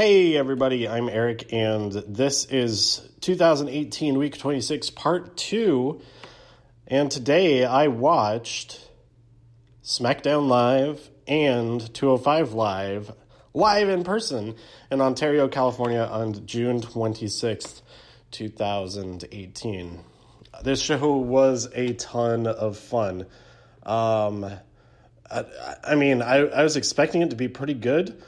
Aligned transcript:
Hey, 0.00 0.36
everybody, 0.36 0.88
I'm 0.88 1.08
Eric, 1.08 1.52
and 1.52 1.90
this 1.90 2.44
is 2.44 3.00
2018 3.20 4.16
Week 4.16 4.38
26, 4.38 4.90
Part 4.90 5.36
2. 5.36 6.00
And 6.86 7.10
today 7.10 7.64
I 7.64 7.88
watched 7.88 8.88
SmackDown 9.82 10.46
Live 10.46 11.10
and 11.26 11.92
205 11.92 12.52
Live, 12.52 13.12
live 13.52 13.88
in 13.88 14.04
person 14.04 14.54
in 14.88 15.00
Ontario, 15.00 15.48
California 15.48 16.08
on 16.08 16.46
June 16.46 16.80
26th, 16.80 17.82
2018. 18.30 20.04
This 20.62 20.80
show 20.80 21.16
was 21.16 21.68
a 21.74 21.94
ton 21.94 22.46
of 22.46 22.78
fun. 22.78 23.26
Um, 23.82 24.48
I, 25.28 25.44
I 25.82 25.94
mean, 25.96 26.22
I, 26.22 26.36
I 26.46 26.62
was 26.62 26.76
expecting 26.76 27.22
it 27.22 27.30
to 27.30 27.36
be 27.36 27.48
pretty 27.48 27.74
good 27.74 28.22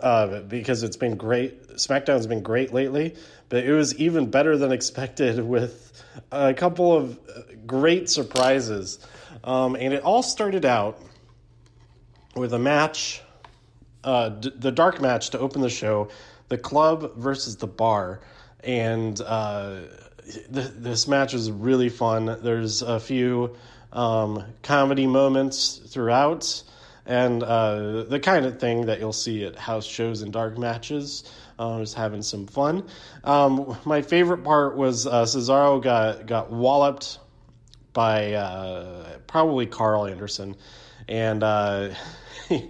uh, 0.00 0.40
because 0.40 0.82
it's 0.82 0.96
been 0.96 1.16
great. 1.16 1.68
SmackDown's 1.70 2.26
been 2.26 2.42
great 2.42 2.72
lately, 2.72 3.14
but 3.48 3.64
it 3.64 3.72
was 3.72 3.94
even 3.96 4.30
better 4.30 4.56
than 4.56 4.72
expected 4.72 5.44
with 5.46 6.02
a 6.30 6.54
couple 6.54 6.94
of 6.94 7.18
great 7.66 8.08
surprises. 8.08 8.98
Um, 9.44 9.76
and 9.76 9.92
it 9.92 10.02
all 10.02 10.22
started 10.22 10.64
out 10.64 11.00
with 12.34 12.52
a 12.52 12.58
match, 12.58 13.22
uh, 14.04 14.30
d- 14.30 14.52
the 14.56 14.72
dark 14.72 15.00
match 15.00 15.30
to 15.30 15.38
open 15.38 15.62
the 15.62 15.70
show, 15.70 16.08
the 16.48 16.58
club 16.58 17.16
versus 17.16 17.56
the 17.56 17.66
bar. 17.66 18.20
And 18.60 19.20
uh, 19.20 19.80
th- 20.52 20.72
this 20.76 21.08
match 21.08 21.32
was 21.32 21.50
really 21.50 21.88
fun. 21.88 22.38
There's 22.42 22.82
a 22.82 23.00
few 23.00 23.56
um, 23.92 24.44
comedy 24.62 25.06
moments 25.06 25.78
throughout 25.88 26.62
and 27.06 27.42
uh, 27.42 28.02
the 28.04 28.20
kind 28.20 28.44
of 28.44 28.58
thing 28.60 28.86
that 28.86 28.98
you'll 28.98 29.12
see 29.12 29.44
at 29.44 29.56
house 29.56 29.86
shows 29.86 30.22
and 30.22 30.32
dark 30.32 30.58
matches. 30.58 31.24
Uh, 31.58 31.78
was 31.80 31.94
having 31.94 32.20
some 32.20 32.46
fun. 32.46 32.86
Um, 33.24 33.78
my 33.86 34.02
favorite 34.02 34.44
part 34.44 34.76
was 34.76 35.06
uh, 35.06 35.22
Cesaro 35.22 35.82
got 35.82 36.26
got 36.26 36.52
walloped 36.52 37.18
by 37.94 38.34
uh, 38.34 39.16
probably 39.26 39.64
Karl 39.64 40.04
Anderson, 40.04 40.54
and 41.08 41.42
uh, 41.42 41.94
he, 42.50 42.68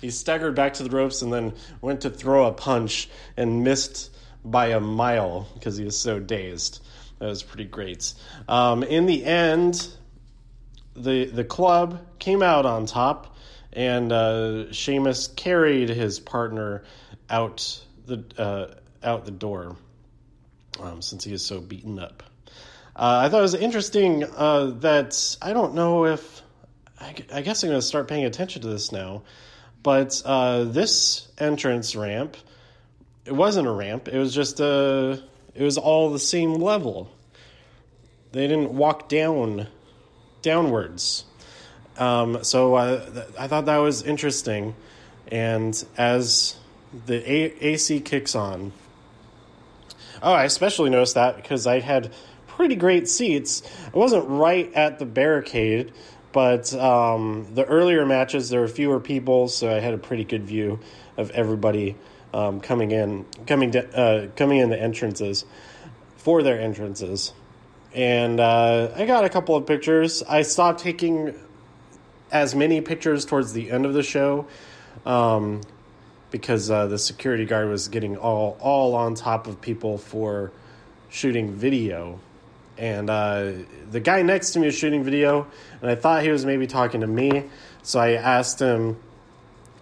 he 0.00 0.10
staggered 0.10 0.54
back 0.54 0.74
to 0.74 0.84
the 0.84 0.90
ropes 0.90 1.20
and 1.22 1.32
then 1.32 1.52
went 1.80 2.02
to 2.02 2.10
throw 2.10 2.46
a 2.46 2.52
punch 2.52 3.10
and 3.36 3.64
missed 3.64 4.10
by 4.44 4.68
a 4.68 4.78
mile 4.78 5.48
because 5.54 5.76
he 5.76 5.84
was 5.84 5.98
so 5.98 6.20
dazed. 6.20 6.80
That 7.18 7.26
was 7.26 7.42
pretty 7.42 7.64
great. 7.64 8.14
Um, 8.48 8.84
in 8.84 9.06
the 9.06 9.24
end, 9.24 9.88
the 10.94 11.24
the 11.24 11.44
club 11.44 12.06
came 12.20 12.42
out 12.42 12.66
on 12.66 12.86
top 12.86 13.36
and 13.78 14.12
uh, 14.12 14.72
Sheamus 14.72 15.28
carried 15.28 15.88
his 15.88 16.18
partner 16.18 16.82
out 17.30 17.80
the 18.06 18.24
uh, 18.36 18.74
out 19.06 19.24
the 19.24 19.30
door 19.30 19.76
um, 20.80 21.00
since 21.00 21.22
he 21.22 21.32
is 21.32 21.46
so 21.46 21.60
beaten 21.60 22.00
up. 22.00 22.24
Uh, 22.96 23.22
I 23.24 23.28
thought 23.28 23.38
it 23.38 23.42
was 23.42 23.54
interesting 23.54 24.24
uh, 24.24 24.72
that 24.80 25.36
I 25.40 25.52
don't 25.52 25.74
know 25.74 26.06
if 26.06 26.42
I, 27.00 27.14
I 27.32 27.42
guess 27.42 27.62
I'm 27.62 27.70
going 27.70 27.80
to 27.80 27.86
start 27.86 28.08
paying 28.08 28.24
attention 28.24 28.62
to 28.62 28.68
this 28.68 28.90
now, 28.90 29.22
but 29.84 30.20
uh, 30.24 30.64
this 30.64 31.28
entrance 31.38 31.94
ramp 31.94 32.36
it 33.26 33.32
wasn't 33.36 33.68
a 33.68 33.72
ramp; 33.72 34.08
it 34.08 34.18
was 34.18 34.34
just 34.34 34.58
a 34.58 35.22
it 35.54 35.62
was 35.62 35.78
all 35.78 36.10
the 36.10 36.18
same 36.18 36.54
level. 36.54 37.12
They 38.32 38.48
didn't 38.48 38.72
walk 38.72 39.08
down 39.08 39.68
downwards. 40.42 41.26
Um, 41.98 42.44
so 42.44 42.74
uh, 42.74 43.10
th- 43.10 43.26
I 43.38 43.48
thought 43.48 43.66
that 43.66 43.78
was 43.78 44.02
interesting. 44.02 44.74
And 45.30 45.84
as 45.96 46.56
the 47.06 47.16
A- 47.30 47.66
AC 47.66 48.00
kicks 48.00 48.34
on, 48.34 48.72
oh, 50.22 50.32
I 50.32 50.44
especially 50.44 50.90
noticed 50.90 51.14
that 51.14 51.36
because 51.36 51.66
I 51.66 51.80
had 51.80 52.12
pretty 52.46 52.76
great 52.76 53.08
seats. 53.08 53.62
I 53.92 53.96
wasn't 53.98 54.28
right 54.28 54.72
at 54.74 54.98
the 54.98 55.06
barricade, 55.06 55.92
but 56.32 56.72
um, 56.74 57.48
the 57.54 57.64
earlier 57.64 58.06
matches 58.06 58.48
there 58.48 58.60
were 58.60 58.68
fewer 58.68 59.00
people, 59.00 59.48
so 59.48 59.74
I 59.74 59.80
had 59.80 59.94
a 59.94 59.98
pretty 59.98 60.24
good 60.24 60.44
view 60.44 60.80
of 61.16 61.30
everybody 61.32 61.96
um, 62.32 62.60
coming 62.60 62.90
in, 62.90 63.26
coming 63.46 63.70
de- 63.70 63.96
uh, 63.96 64.28
coming 64.36 64.58
in 64.58 64.70
the 64.70 64.80
entrances 64.80 65.44
for 66.16 66.42
their 66.42 66.60
entrances. 66.60 67.32
And 67.94 68.38
uh, 68.38 68.92
I 68.94 69.06
got 69.06 69.24
a 69.24 69.28
couple 69.28 69.56
of 69.56 69.66
pictures. 69.66 70.22
I 70.22 70.42
stopped 70.42 70.80
taking 70.80 71.34
as 72.30 72.54
many 72.54 72.80
pictures 72.80 73.24
towards 73.24 73.52
the 73.52 73.70
end 73.70 73.86
of 73.86 73.94
the 73.94 74.02
show 74.02 74.46
um, 75.06 75.60
because 76.30 76.70
uh, 76.70 76.86
the 76.86 76.98
security 76.98 77.44
guard 77.44 77.68
was 77.68 77.88
getting 77.88 78.16
all 78.16 78.56
all 78.60 78.94
on 78.94 79.14
top 79.14 79.46
of 79.46 79.60
people 79.60 79.98
for 79.98 80.52
shooting 81.08 81.52
video. 81.52 82.20
And 82.76 83.10
uh, 83.10 83.52
the 83.90 83.98
guy 83.98 84.22
next 84.22 84.52
to 84.52 84.60
me 84.60 84.66
was 84.66 84.76
shooting 84.76 85.02
video, 85.02 85.48
and 85.80 85.90
I 85.90 85.96
thought 85.96 86.22
he 86.22 86.30
was 86.30 86.46
maybe 86.46 86.68
talking 86.68 87.00
to 87.00 87.08
me. 87.08 87.44
So 87.82 87.98
I 87.98 88.12
asked 88.12 88.60
him, 88.60 88.98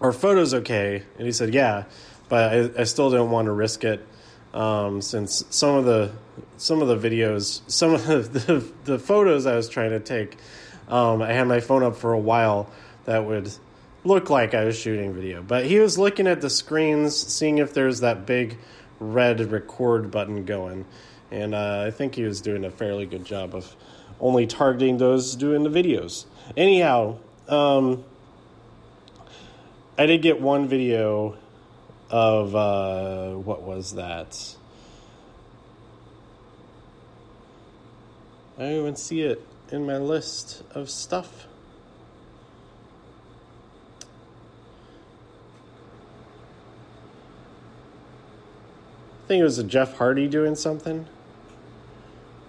"Are 0.01 0.11
photos 0.11 0.53
okay?" 0.53 1.03
And 1.17 1.25
he 1.25 1.31
said, 1.31 1.53
"Yeah," 1.53 1.83
but 2.27 2.53
I, 2.53 2.81
I 2.81 2.83
still 2.85 3.11
didn't 3.11 3.29
want 3.29 3.45
to 3.45 3.51
risk 3.51 3.83
it 3.83 4.05
um, 4.53 5.01
since 5.01 5.43
some 5.49 5.75
of 5.75 5.85
the 5.85 6.11
some 6.57 6.81
of 6.81 6.87
the 6.87 6.97
videos, 7.09 7.61
some 7.67 7.93
of 7.93 8.07
the, 8.07 8.17
the, 8.39 8.71
the 8.85 8.99
photos 8.99 9.45
I 9.45 9.55
was 9.55 9.69
trying 9.69 9.91
to 9.91 9.99
take 9.99 10.37
um, 10.87 11.21
I 11.21 11.33
had 11.33 11.47
my 11.47 11.59
phone 11.59 11.83
up 11.83 11.97
for 11.97 12.13
a 12.13 12.19
while 12.19 12.69
that 13.05 13.25
would 13.25 13.51
look 14.03 14.29
like 14.29 14.53
I 14.53 14.63
was 14.63 14.77
shooting 14.77 15.13
video. 15.13 15.41
But 15.41 15.65
he 15.65 15.79
was 15.79 15.97
looking 15.97 16.27
at 16.27 16.41
the 16.41 16.49
screens, 16.49 17.15
seeing 17.15 17.57
if 17.57 17.73
there's 17.73 17.99
that 18.01 18.25
big 18.25 18.57
red 18.99 19.51
record 19.51 20.11
button 20.11 20.45
going. 20.45 20.85
And 21.31 21.53
uh, 21.53 21.83
I 21.87 21.91
think 21.91 22.15
he 22.15 22.23
was 22.23 22.41
doing 22.41 22.63
a 22.63 22.71
fairly 22.71 23.05
good 23.05 23.25
job 23.25 23.53
of 23.53 23.75
only 24.19 24.47
targeting 24.47 24.97
those 24.97 25.35
doing 25.35 25.63
the 25.63 25.69
videos. 25.69 26.25
Anyhow, 26.55 27.17
um, 27.49 28.03
I 29.97 30.05
did 30.05 30.21
get 30.21 30.39
one 30.39 30.67
video 30.67 31.37
of 32.09 32.55
uh, 32.55 33.31
what 33.33 33.63
was 33.63 33.95
that? 33.95 34.55
I 38.57 38.61
don't 38.61 38.71
even 38.71 38.95
see 38.95 39.21
it 39.21 39.45
in 39.71 39.85
my 39.85 39.97
list 39.97 40.63
of 40.73 40.89
stuff. 40.89 41.47
I 49.23 49.27
think 49.27 49.41
it 49.41 49.43
was 49.43 49.59
a 49.59 49.63
Jeff 49.63 49.97
Hardy 49.97 50.27
doing 50.27 50.55
something. 50.55 51.05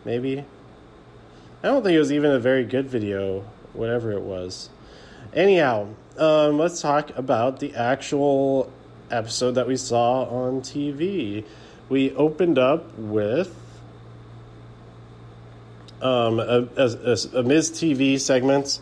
Maybe. 0.04 0.44
I 1.62 1.66
don't 1.66 1.82
think 1.82 1.96
it 1.96 1.98
was 1.98 2.12
even 2.12 2.30
a 2.30 2.38
very 2.38 2.64
good 2.64 2.86
video, 2.86 3.44
whatever 3.72 4.12
it 4.12 4.22
was. 4.22 4.70
Anyhow, 5.34 5.88
um, 6.16 6.56
let's 6.56 6.80
talk 6.80 7.10
about 7.16 7.58
the 7.58 7.74
actual 7.74 8.72
episode 9.10 9.52
that 9.52 9.66
we 9.66 9.76
saw 9.76 10.22
on 10.24 10.60
TV. 10.60 11.44
We 11.88 12.12
opened 12.14 12.58
up 12.58 12.96
with 12.96 13.54
um, 16.02 16.40
a, 16.40 17.42
Miz 17.42 17.70
TV 17.70 18.20
segments 18.20 18.80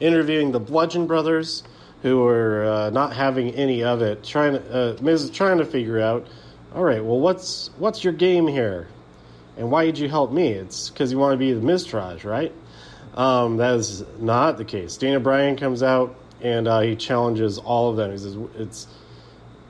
interviewing 0.00 0.52
the 0.52 0.60
Bludgeon 0.60 1.06
Brothers, 1.06 1.62
who 2.02 2.20
were 2.20 2.64
uh, 2.64 2.90
not 2.90 3.14
having 3.14 3.50
any 3.54 3.82
of 3.84 4.02
it. 4.02 4.24
Trying 4.24 4.54
to, 4.54 4.98
uh, 5.00 5.06
is 5.08 5.30
trying 5.30 5.58
to 5.58 5.64
figure 5.64 6.00
out, 6.00 6.26
all 6.74 6.82
right, 6.82 7.04
well, 7.04 7.20
what's 7.20 7.70
what's 7.78 8.04
your 8.04 8.12
game 8.12 8.46
here, 8.46 8.88
and 9.56 9.70
why 9.70 9.84
did 9.84 9.98
you 9.98 10.08
help 10.08 10.32
me? 10.32 10.48
It's 10.48 10.90
because 10.90 11.12
you 11.12 11.18
want 11.18 11.34
to 11.34 11.38
be 11.38 11.52
the 11.52 11.60
Miztourage, 11.60 12.24
right? 12.24 12.52
Um, 13.14 13.56
that 13.56 13.74
is 13.74 14.04
not 14.18 14.56
the 14.56 14.64
case. 14.64 14.96
Daniel 14.96 15.20
Bryan 15.20 15.56
comes 15.56 15.82
out 15.82 16.14
and 16.40 16.68
uh, 16.68 16.80
he 16.80 16.96
challenges 16.96 17.58
all 17.58 17.90
of 17.90 17.96
them. 17.96 18.12
He 18.12 18.18
says, 18.18 18.36
"It's 18.56 18.86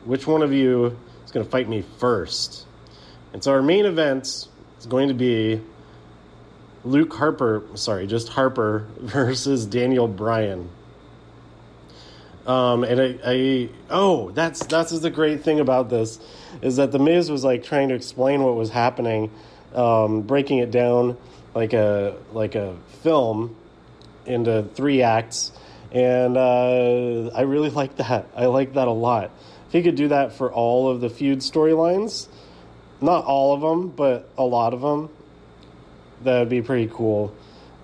which 0.04 0.26
one 0.26 0.42
of 0.42 0.52
you 0.52 0.96
is 1.24 1.32
going 1.32 1.44
to 1.44 1.50
fight 1.50 1.68
me 1.68 1.82
first? 1.98 2.66
And 3.32 3.42
so 3.42 3.52
our 3.52 3.62
main 3.62 3.86
event 3.86 4.48
is 4.78 4.86
going 4.86 5.08
to 5.08 5.14
be 5.14 5.60
Luke 6.84 7.12
Harper, 7.12 7.62
sorry, 7.74 8.06
just 8.06 8.28
Harper 8.28 8.86
versus 9.00 9.66
Daniel 9.66 10.08
Bryan. 10.08 10.68
Um, 12.46 12.84
and 12.84 13.00
I, 13.00 13.18
I, 13.24 13.68
oh, 13.90 14.30
that's 14.30 14.64
that's 14.66 14.98
the 14.98 15.10
great 15.10 15.42
thing 15.42 15.60
about 15.60 15.90
this 15.90 16.18
is 16.62 16.76
that 16.76 16.90
the 16.90 16.98
Miz 16.98 17.30
was 17.30 17.44
like 17.44 17.64
trying 17.64 17.90
to 17.90 17.94
explain 17.94 18.42
what 18.42 18.56
was 18.56 18.70
happening, 18.70 19.30
um, 19.74 20.22
breaking 20.22 20.58
it 20.58 20.70
down 20.70 21.16
like 21.54 21.72
a 21.72 22.16
like 22.32 22.54
a 22.54 22.76
film 23.02 23.56
into 24.26 24.62
three 24.74 25.02
acts, 25.02 25.52
and 25.92 26.36
uh, 26.36 27.28
I 27.34 27.42
really 27.42 27.70
like 27.80 27.96
that. 27.96 28.26
I 28.34 28.46
like 28.46 28.74
that 28.74 28.88
a 28.88 28.92
lot. 28.92 29.30
If 29.66 29.72
he 29.72 29.82
could 29.82 29.94
do 29.94 30.08
that 30.08 30.32
for 30.32 30.52
all 30.52 30.88
of 30.88 31.00
the 31.00 31.10
feud 31.10 31.40
storylines, 31.40 32.26
not 33.00 33.24
all 33.24 33.54
of 33.54 33.60
them, 33.60 33.88
but 33.88 34.28
a 34.36 34.42
lot 34.44 34.74
of 34.74 34.80
them, 34.80 35.10
that 36.22 36.38
would 36.38 36.48
be 36.48 36.62
pretty 36.62 36.90
cool. 36.92 37.34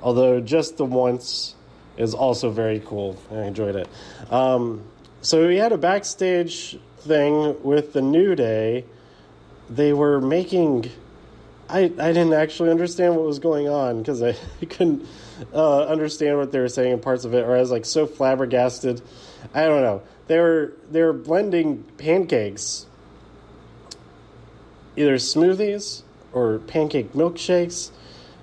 Although 0.03 0.41
just 0.41 0.77
the 0.77 0.85
once 0.85 1.55
is 1.97 2.15
also 2.15 2.51
very 2.51 2.81
cool. 2.85 3.17
I 3.31 3.43
enjoyed 3.43 3.77
it. 3.77 3.89
Um, 4.31 4.85
so 5.23 5.47
we 5.47 5.57
had 5.57 5.73
a 5.73 5.79
backstage 5.79 6.79
thing 6.99 7.63
with 7.63 7.93
the 7.93 8.03
New 8.03 8.35
Day, 8.35 8.85
they 9.71 9.93
were 9.93 10.21
making. 10.21 10.91
I, 11.69 11.81
I 11.81 12.13
didn't 12.13 12.35
actually 12.35 12.71
understand 12.71 13.17
what 13.17 13.25
was 13.25 13.41
going 13.41 13.69
on 13.69 13.99
because 13.99 14.23
I 14.23 14.37
couldn't 14.61 15.07
uh, 15.53 15.85
understand 15.85 16.39
what 16.39 16.53
they 16.53 16.61
were 16.61 16.69
saying 16.69 16.93
in 16.93 17.01
parts 17.01 17.25
of 17.25 17.35
it, 17.35 17.45
or 17.45 17.57
I 17.57 17.61
was 17.61 17.71
like 17.71 17.85
so 17.85 18.07
flabbergasted. 18.07 19.03
I 19.55 19.65
don't 19.65 19.83
know. 19.83 20.03
They 20.29 20.39
were 20.39 20.75
they 20.91 21.03
were 21.03 21.13
blending 21.13 21.85
pancakes, 21.99 22.87
either 24.97 25.17
smoothies 25.17 26.03
or 26.33 26.59
pancake 26.59 27.13
milkshakes, 27.13 27.91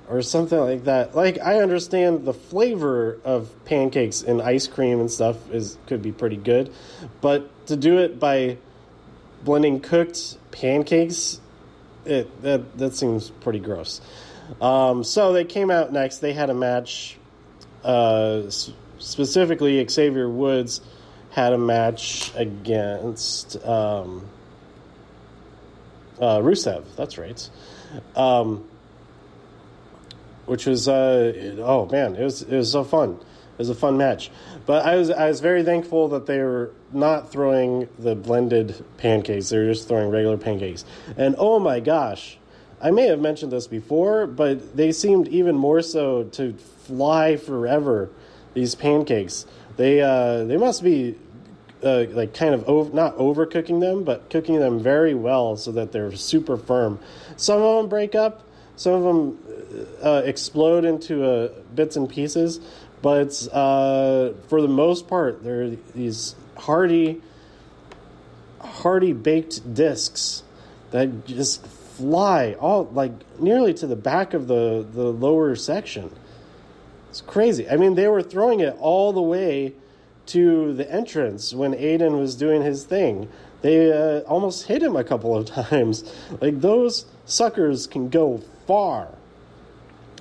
or 0.10 0.22
something 0.22 0.60
like 0.60 0.84
that. 0.86 1.16
Like 1.16 1.40
I 1.40 1.62
understand 1.62 2.26
the 2.26 2.34
flavor 2.34 3.20
of 3.24 3.52
pancakes 3.66 4.22
and 4.22 4.42
ice 4.42 4.68
cream 4.68 5.00
and 5.00 5.10
stuff 5.10 5.52
is 5.52 5.78
could 5.88 6.02
be 6.02 6.12
pretty 6.12 6.38
good, 6.38 6.74
but 7.22 7.50
to 7.68 7.76
do 7.76 7.98
it 8.00 8.20
by 8.20 8.58
blending 9.44 9.80
cooked 9.80 10.38
pancakes, 10.52 11.40
it 12.06 12.42
that 12.42 12.78
that 12.78 12.96
seems 12.96 13.30
pretty 13.30 13.60
gross. 13.60 14.02
Um, 14.62 15.04
so 15.04 15.34
they 15.34 15.46
came 15.46 15.72
out 15.72 15.92
next. 15.92 16.20
They 16.20 16.34
had 16.34 16.50
a 16.50 16.54
match. 16.54 17.18
Uh, 17.84 18.50
specifically, 18.98 19.86
Xavier 19.88 20.30
Woods 20.30 20.82
had 21.32 21.54
a 21.54 21.58
match 21.58 22.32
against 22.36 23.56
um, 23.66 24.28
uh, 26.20 26.38
Rusev. 26.40 26.84
That's 26.96 27.18
right. 27.18 27.50
Um, 28.16 28.66
which 30.46 30.66
was 30.66 30.88
uh, 30.88 31.56
oh 31.60 31.88
man, 31.88 32.16
it 32.16 32.24
was 32.24 32.42
it 32.42 32.56
was 32.56 32.72
so 32.72 32.84
fun. 32.84 33.12
It 33.12 33.60
was 33.60 33.70
a 33.70 33.76
fun 33.76 33.98
match. 33.98 34.32
But 34.66 34.86
I 34.86 34.96
was 34.96 35.10
I 35.12 35.28
was 35.28 35.40
very 35.40 35.64
thankful 35.64 36.08
that 36.10 36.26
they 36.26 36.40
were 36.40 36.72
not 36.92 37.32
throwing 37.32 37.88
the 38.00 38.16
blended 38.16 38.84
pancakes. 38.98 39.50
They 39.50 39.58
were 39.58 39.66
just 39.66 39.88
throwing 39.88 40.10
regular 40.10 40.38
pancakes. 40.38 40.86
And 41.18 41.36
oh 41.38 41.60
my 41.60 41.80
gosh, 41.80 42.38
I 42.82 42.92
may 42.92 43.08
have 43.08 43.20
mentioned 43.20 43.52
this 43.52 43.68
before, 43.68 44.28
but 44.28 44.76
they 44.76 44.92
seemed 44.92 45.28
even 45.30 45.56
more 45.56 45.82
so 45.82 46.24
to 46.24 46.54
fly 46.54 47.38
forever. 47.38 48.10
These 48.54 48.76
pancakes, 48.76 49.46
they 49.78 50.02
uh, 50.02 50.44
they 50.44 50.58
must 50.58 50.84
be 50.84 51.16
uh, 51.84 52.06
like 52.12 52.34
kind 52.34 52.54
of 52.54 52.68
over, 52.68 52.94
not 52.94 53.18
overcooking 53.18 53.80
them, 53.80 54.04
but 54.04 54.30
cooking 54.30 54.60
them 54.60 54.80
very 54.80 55.14
well 55.14 55.58
so 55.58 55.72
that 55.72 55.92
they're 55.92 56.16
super 56.16 56.58
firm. 56.58 57.00
Some 57.36 57.62
of 57.62 57.78
them 57.78 57.90
break 57.90 58.16
up, 58.16 58.44
some 58.76 58.94
of 58.94 59.04
them 59.04 59.40
uh, 60.04 60.22
explode 60.26 60.86
into 60.86 61.26
uh, 61.26 61.50
bits 61.76 61.96
and 61.96 62.10
pieces, 62.10 62.60
but 63.02 63.48
uh, 63.52 64.32
for 64.48 64.62
the 64.62 64.68
most 64.68 65.08
part, 65.08 65.44
they're 65.44 65.72
these 65.94 66.36
hearty, 66.56 67.22
hearty 68.60 69.14
baked 69.14 69.74
discs 69.74 70.44
that 70.92 71.26
just 71.26 71.66
fly 71.66 72.54
all 72.54 72.86
like 72.86 73.12
nearly 73.40 73.74
to 73.74 73.88
the 73.88 73.96
back 73.96 74.34
of 74.34 74.48
the 74.48 74.86
the 74.94 75.04
lower 75.04 75.56
section. 75.56 76.12
It's 77.10 77.22
crazy. 77.22 77.70
I 77.70 77.78
mean, 77.78 77.96
they 77.96 78.08
were 78.08 78.24
throwing 78.24 78.60
it 78.62 78.76
all 78.80 79.14
the 79.14 79.22
way 79.22 79.74
to 80.28 80.74
the 80.74 80.90
entrance 80.92 81.54
when 81.54 81.74
Aiden 81.74 82.18
was 82.18 82.36
doing 82.36 82.62
his 82.64 82.86
thing. 82.86 83.30
They 83.62 83.92
uh, 83.92 84.22
almost 84.22 84.66
hit 84.66 84.82
him 84.82 84.96
a 84.96 85.04
couple 85.04 85.36
of 85.36 85.46
times. 85.70 86.12
Like 86.42 86.62
those 86.62 87.06
suckers 87.26 87.86
can 87.86 88.10
go 88.10 88.42
far, 88.68 89.10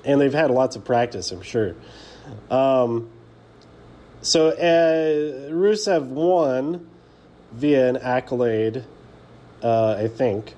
and 0.05 0.21
they've 0.21 0.33
had 0.33 0.51
lots 0.51 0.77
of 0.77 0.85
practice, 0.85 1.31
I'm 1.33 1.43
sure. 1.43 1.75
Um, 2.51 3.11
so 4.21 4.49
uh, 4.49 5.51
Rusev 5.51 6.07
won 6.07 6.89
via 7.53 7.89
an 7.89 7.97
accolade, 7.97 8.85
uh, 9.63 9.97
I 9.99 10.09
think 10.09 10.55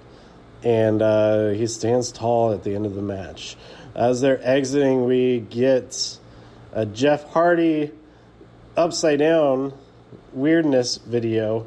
and 0.64 1.02
uh, 1.02 1.50
he 1.50 1.66
stands 1.66 2.10
tall 2.10 2.52
at 2.52 2.64
the 2.64 2.74
end 2.74 2.86
of 2.86 2.94
the 2.94 3.02
match. 3.02 3.56
As 3.94 4.20
they're 4.20 4.40
exiting, 4.42 5.04
we 5.04 5.40
get 5.40 6.18
a 6.72 6.86
Jeff 6.86 7.24
Hardy 7.28 7.92
upside 8.76 9.18
down 9.18 9.74
weirdness 10.32 10.96
video 10.96 11.66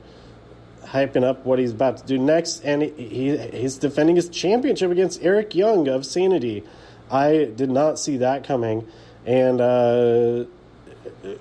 hyping 0.91 1.23
up 1.23 1.45
what 1.45 1.59
he's 1.59 1.71
about 1.71 1.97
to 1.97 2.05
do 2.05 2.17
next, 2.17 2.63
and 2.63 2.81
he, 2.81 2.89
he, 2.91 3.37
he's 3.37 3.77
defending 3.77 4.15
his 4.15 4.29
championship 4.29 4.91
against 4.91 5.21
Eric 5.23 5.55
Young 5.55 5.87
of 5.87 6.05
Sanity. 6.05 6.63
I 7.09 7.51
did 7.55 7.69
not 7.69 7.99
see 7.99 8.17
that 8.17 8.43
coming, 8.43 8.87
and 9.25 9.61
uh, 9.61 10.45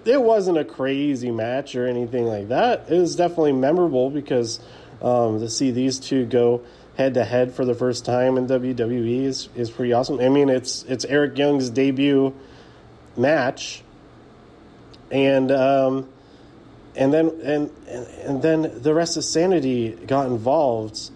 it 0.05 0.23
wasn't 0.23 0.59
a 0.59 0.65
crazy 0.65 1.31
match 1.31 1.75
or 1.75 1.87
anything 1.87 2.25
like 2.25 2.49
that. 2.49 2.87
It 2.91 2.99
was 2.99 3.17
definitely 3.17 3.53
memorable 3.53 4.11
because 4.11 4.61
um, 5.03 5.41
to 5.41 5.49
see 5.49 5.71
these 5.71 5.99
two 5.99 6.27
go 6.27 6.63
head 6.97 7.15
to 7.15 7.25
head 7.25 7.53
for 7.53 7.65
the 7.65 7.75
first 7.75 8.05
time 8.05 8.39
in 8.39 8.47
WWE 8.47 9.25
is, 9.25 9.49
is 9.55 9.71
pretty 9.71 9.93
awesome. 9.93 10.19
I 10.21 10.29
mean, 10.29 10.49
it's 10.49 10.83
it's 10.85 11.05
Eric 11.05 11.37
Young's 11.37 11.71
debut 11.71 12.35
match, 13.17 13.83
and 15.11 15.51
um, 15.53 16.09
and 16.97 17.13
then 17.13 17.29
and 17.43 17.71
and 18.25 18.43
then 18.43 18.83
the 18.83 18.95
rest 18.95 19.17
of 19.17 19.25
Sanity 19.25 19.91
got 20.07 20.27
involved. 20.27 21.11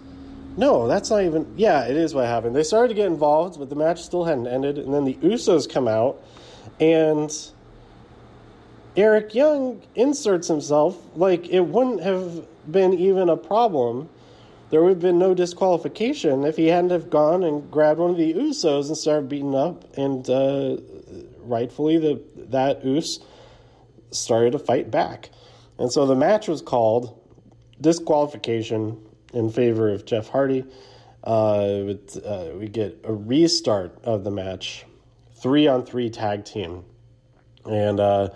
No, 0.57 0.87
that's 0.87 1.09
not 1.09 1.23
even. 1.23 1.53
Yeah, 1.55 1.85
it 1.85 1.95
is 1.95 2.13
what 2.13 2.25
happened. 2.25 2.55
They 2.55 2.63
started 2.63 2.89
to 2.89 2.93
get 2.93 3.07
involved, 3.07 3.57
but 3.57 3.69
the 3.69 3.75
match 3.75 4.01
still 4.01 4.25
hadn't 4.25 4.47
ended. 4.47 4.77
And 4.77 4.93
then 4.93 5.05
the 5.05 5.15
Usos 5.15 5.71
come 5.71 5.87
out, 5.87 6.21
and 6.79 7.31
Eric 8.95 9.33
Young 9.33 9.81
inserts 9.95 10.47
himself 10.47 10.97
like 11.15 11.49
it 11.49 11.61
wouldn't 11.61 12.01
have 12.01 12.45
been 12.69 12.93
even 12.93 13.29
a 13.29 13.37
problem 13.37 14.09
there 14.71 14.81
would 14.81 14.89
have 14.89 14.99
been 15.01 15.19
no 15.19 15.33
disqualification 15.33 16.45
if 16.45 16.55
he 16.55 16.67
hadn't 16.67 16.91
have 16.91 17.09
gone 17.09 17.43
and 17.43 17.69
grabbed 17.69 17.99
one 17.99 18.11
of 18.11 18.17
the 18.17 18.33
Usos 18.33 18.87
and 18.87 18.97
started 18.97 19.27
beating 19.27 19.53
up, 19.53 19.97
and 19.97 20.27
uh, 20.29 20.77
rightfully 21.39 21.97
the 21.97 22.21
that 22.49 22.83
Us 22.85 23.19
started 24.11 24.51
to 24.53 24.59
fight 24.59 24.89
back, 24.89 25.29
and 25.81 25.91
so 25.91 26.05
the 26.05 26.15
match 26.15 26.47
was 26.47 26.61
called 26.61 27.19
disqualification 27.81 29.03
in 29.33 29.49
favor 29.49 29.89
of 29.89 30.05
Jeff 30.05 30.29
Hardy. 30.29 30.63
Uh, 31.23 31.81
but, 31.81 32.17
uh, 32.23 32.51
we 32.55 32.67
get 32.67 32.99
a 33.03 33.11
restart 33.11 33.97
of 34.03 34.23
the 34.23 34.29
match, 34.29 34.85
three 35.41 35.67
on 35.67 35.83
three 35.83 36.11
tag 36.11 36.45
team, 36.45 36.83
and 37.65 37.99
uh, 37.99 38.29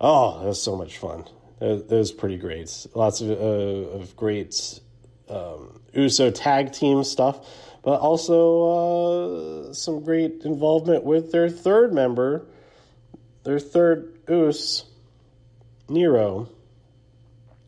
oh, 0.00 0.38
that 0.38 0.46
was 0.46 0.62
so 0.62 0.76
much 0.76 0.98
fun. 0.98 1.24
It, 1.60 1.90
was 1.90 2.12
pretty 2.12 2.36
great. 2.36 2.86
Lots 2.94 3.20
of, 3.20 3.30
uh, 3.30 3.98
of 3.98 4.16
great 4.16 4.80
um, 5.28 5.80
USO 5.94 6.30
tag 6.30 6.72
team 6.72 7.02
stuff, 7.02 7.44
but 7.82 7.98
also 8.00 9.70
uh, 9.70 9.72
some 9.72 10.04
great 10.04 10.42
involvement 10.44 11.02
with 11.02 11.32
their 11.32 11.48
third 11.48 11.92
member, 11.92 12.46
their 13.42 13.58
third 13.58 14.16
Us, 14.28 14.84
Nero. 15.92 16.48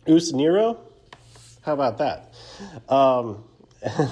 Us 0.06 0.32
Nero? 0.32 0.78
How 1.60 1.74
about 1.74 1.98
that? 1.98 2.32
Um, 2.88 3.44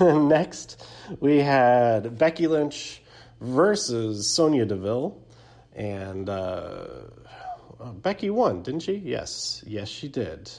next, 0.28 0.84
we 1.20 1.38
had 1.38 2.18
Becky 2.18 2.46
Lynch 2.46 3.02
versus 3.40 4.28
Sonya 4.28 4.66
Deville. 4.66 5.18
And 5.74 6.28
uh, 6.28 6.86
Becky 7.94 8.28
won, 8.28 8.62
didn't 8.62 8.80
she? 8.80 8.96
Yes. 8.96 9.64
Yes, 9.66 9.88
she 9.88 10.08
did. 10.08 10.50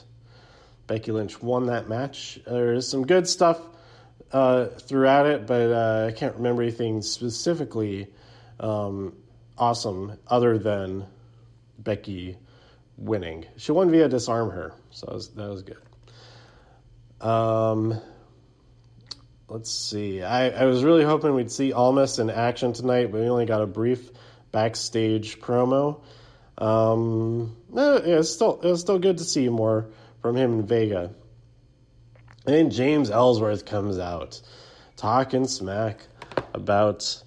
Becky 0.88 1.12
Lynch 1.12 1.40
won 1.40 1.66
that 1.66 1.88
match. 1.88 2.40
There's 2.46 2.88
some 2.88 3.06
good 3.06 3.28
stuff 3.28 3.60
uh, 4.32 4.66
throughout 4.66 5.26
it, 5.26 5.46
but 5.46 5.70
uh, 5.70 6.06
I 6.08 6.12
can't 6.12 6.34
remember 6.34 6.62
anything 6.62 7.02
specifically 7.02 8.08
um, 8.58 9.14
awesome 9.56 10.18
other 10.26 10.58
than 10.58 11.06
Becky 11.78 12.36
winning. 12.96 13.46
She 13.56 13.72
won 13.72 13.90
via 13.90 14.08
Dis-arm-her, 14.08 14.72
so 14.90 15.06
that 15.06 15.14
was, 15.14 15.28
that 15.30 15.48
was 15.48 15.62
good. 15.62 17.26
Um, 17.26 18.00
let's 19.48 19.70
see. 19.70 20.22
I, 20.22 20.50
I 20.50 20.64
was 20.64 20.84
really 20.84 21.04
hoping 21.04 21.34
we'd 21.34 21.50
see 21.50 21.72
Almas 21.72 22.18
in 22.18 22.30
action 22.30 22.72
tonight, 22.72 23.10
but 23.10 23.20
we 23.20 23.28
only 23.28 23.46
got 23.46 23.62
a 23.62 23.66
brief 23.66 24.10
backstage 24.52 25.40
promo. 25.40 26.00
Um, 26.58 27.56
no, 27.70 27.96
yeah, 28.04 28.18
it's 28.18 28.30
still 28.30 28.60
it 28.62 28.68
was 28.68 28.80
still 28.80 28.98
good 29.00 29.18
to 29.18 29.24
see 29.24 29.48
more 29.48 29.88
from 30.22 30.36
him 30.36 30.60
in 30.60 30.66
Vega. 30.66 31.10
And 32.46 32.70
James 32.70 33.10
Ellsworth 33.10 33.64
comes 33.64 33.98
out 33.98 34.40
talking 34.96 35.46
smack 35.46 36.06
about 36.52 37.22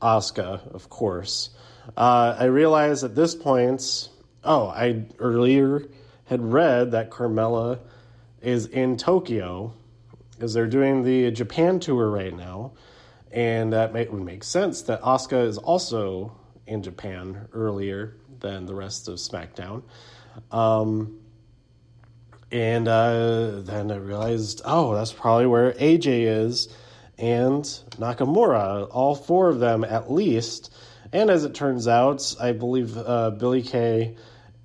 Asuka, 0.00 0.74
of 0.74 0.88
course. 0.88 1.50
Uh, 1.96 2.36
I 2.38 2.44
realize 2.44 3.04
at 3.04 3.14
this 3.14 3.34
point, 3.34 4.08
oh, 4.44 4.68
I 4.68 5.06
earlier 5.18 5.82
had 6.24 6.42
read 6.42 6.92
that 6.92 7.10
Carmella 7.10 7.80
is 8.42 8.66
in 8.66 8.96
Tokyo 8.96 9.72
because 10.30 10.54
they're 10.54 10.66
doing 10.66 11.02
the 11.02 11.30
Japan 11.30 11.80
tour 11.80 12.08
right 12.10 12.36
now, 12.36 12.72
and 13.32 13.72
that 13.72 13.92
may, 13.92 14.06
would 14.06 14.22
make 14.22 14.44
sense 14.44 14.82
that 14.82 15.02
Asuka 15.02 15.46
is 15.46 15.58
also 15.58 16.36
in 16.66 16.82
Japan 16.82 17.48
earlier 17.52 18.16
than 18.40 18.66
the 18.66 18.74
rest 18.74 19.08
of 19.08 19.16
SmackDown. 19.16 19.82
Um, 20.52 21.18
And 22.50 22.88
uh, 22.88 23.60
then 23.60 23.90
I 23.90 23.96
realized, 23.96 24.62
oh, 24.64 24.94
that's 24.94 25.12
probably 25.12 25.46
where 25.46 25.72
AJ 25.72 26.46
is 26.46 26.68
and 27.18 27.62
Nakamura, 27.98 28.88
all 28.90 29.14
four 29.14 29.50
of 29.50 29.58
them 29.58 29.84
at 29.84 30.10
least. 30.10 30.72
And 31.12 31.30
as 31.30 31.44
it 31.44 31.54
turns 31.54 31.88
out, 31.88 32.34
I 32.40 32.52
believe 32.52 32.96
uh, 32.96 33.30
Billie 33.30 33.62
Kay 33.62 34.16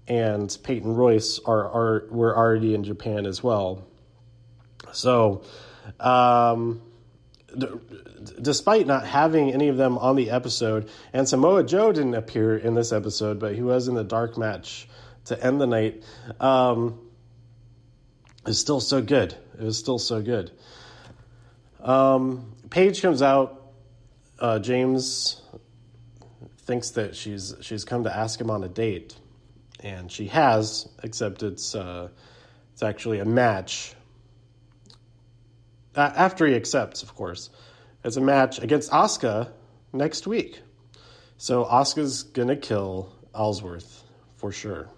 and 0.07 0.55
Peyton 0.63 0.95
Royce 0.95 1.39
are, 1.45 1.65
are 1.65 2.07
were 2.12 2.35
already 2.35 2.73
in 2.73 2.83
Japan 2.83 3.25
as 3.25 3.41
well. 3.41 3.88
So, 4.91 5.43
um, 6.00 6.81
d- 7.57 7.67
despite 8.41 8.85
not 8.85 9.05
having 9.05 9.51
any 9.53 9.69
of 9.69 9.77
them 9.77 9.97
on 9.97 10.15
the 10.15 10.29
episode, 10.31 10.89
and 11.13 11.27
Samoa 11.27 11.63
Joe 11.63 11.91
didn't 11.91 12.15
appear 12.15 12.57
in 12.57 12.73
this 12.73 12.91
episode, 12.91 13.39
but 13.39 13.55
he 13.55 13.62
was 13.62 13.88
in 13.88 13.95
the 13.95 14.03
dark 14.03 14.38
match 14.38 14.88
to 15.25 15.41
end 15.41 15.62
the 15.62 15.67
night. 15.67 16.03
Um, 16.39 17.00
it's 18.45 18.59
still 18.59 18.81
so 18.81 19.01
good. 19.01 19.33
It 19.57 19.63
was 19.63 19.77
still 19.77 20.00
so 20.00 20.21
good. 20.21 20.51
Um, 21.79 22.53
Paige 22.69 23.01
comes 23.01 23.21
out. 23.21 23.62
Uh, 24.39 24.59
James 24.59 25.42
thinks 26.65 26.91
that 26.91 27.15
she's 27.15 27.53
she's 27.62 27.86
come 27.86 28.03
to 28.05 28.15
ask 28.15 28.39
him 28.39 28.50
on 28.50 28.63
a 28.63 28.70
date, 28.70 29.15
and 29.82 30.12
she 30.12 30.27
has, 30.27 30.88
except 31.03 31.43
it's 31.43 31.75
uh, 31.75 32.10
it's 32.74 32.84
actually 32.84 33.20
a 33.20 33.25
match. 33.25 33.93
After 35.96 36.48
he 36.48 36.55
accepts, 36.55 37.03
of 37.03 37.13
course, 37.15 37.50
it's 38.03 38.17
a 38.17 38.22
match 38.22 38.60
against 38.60 38.91
Asuka 38.91 39.51
next 39.91 40.25
week. 40.25 40.60
So 41.38 41.65
Asuka's 41.65 42.24
gonna 42.24 42.55
kill 42.55 43.13
Ellsworth 43.36 44.03
for 44.38 44.51
sure, 44.51 44.89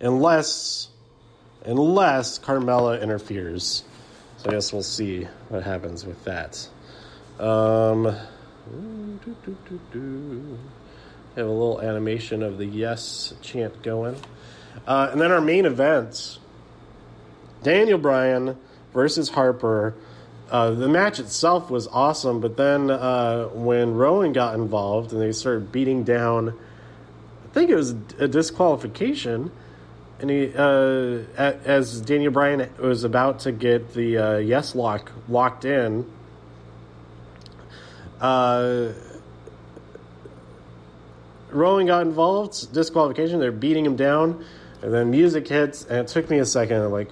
unless 0.00 0.88
unless 1.64 2.38
Carmella 2.38 3.00
interferes. 3.00 3.84
So 4.38 4.50
I 4.50 4.54
guess 4.54 4.72
we'll 4.72 4.82
see 4.82 5.28
what 5.48 5.62
happens 5.62 6.04
with 6.04 6.22
that. 6.24 6.68
Um, 7.38 8.16
have 11.36 11.46
a 11.46 11.50
little 11.50 11.80
animation 11.80 12.42
of 12.42 12.58
the 12.58 12.66
yes 12.66 13.34
chant 13.42 13.82
going. 13.82 14.16
Uh, 14.86 15.08
and 15.12 15.20
then 15.20 15.30
our 15.30 15.40
main 15.40 15.66
events 15.66 16.38
Daniel 17.62 17.98
Bryan 17.98 18.56
versus 18.92 19.28
Harper. 19.28 19.94
Uh, 20.50 20.72
the 20.72 20.88
match 20.88 21.18
itself 21.18 21.70
was 21.70 21.86
awesome, 21.88 22.40
but 22.40 22.56
then 22.56 22.90
uh, 22.90 23.46
when 23.48 23.94
Rowan 23.94 24.32
got 24.32 24.54
involved 24.54 25.12
and 25.12 25.20
they 25.20 25.32
started 25.32 25.72
beating 25.72 26.04
down, 26.04 26.50
I 26.50 27.54
think 27.54 27.70
it 27.70 27.76
was 27.76 27.90
a 28.18 28.28
disqualification 28.28 29.50
and 30.22 30.30
he, 30.30 30.52
uh, 30.54 31.24
as 31.36 32.00
Daniel 32.00 32.32
Bryan 32.32 32.70
was 32.78 33.02
about 33.02 33.40
to 33.40 33.52
get 33.52 33.92
the 33.92 34.16
uh, 34.16 34.36
yes 34.36 34.76
lock 34.76 35.10
locked 35.28 35.64
in, 35.64 36.08
uh, 38.22 38.92
Rowan 41.50 41.86
got 41.86 42.06
involved, 42.06 42.72
disqualification. 42.72 43.40
They're 43.40 43.52
beating 43.52 43.84
him 43.84 43.96
down, 43.96 44.44
and 44.80 44.94
then 44.94 45.10
music 45.10 45.46
hits, 45.46 45.84
and 45.84 45.98
it 45.98 46.08
took 46.08 46.30
me 46.30 46.38
a 46.38 46.46
second. 46.46 46.80
I'm 46.80 46.92
like, 46.92 47.10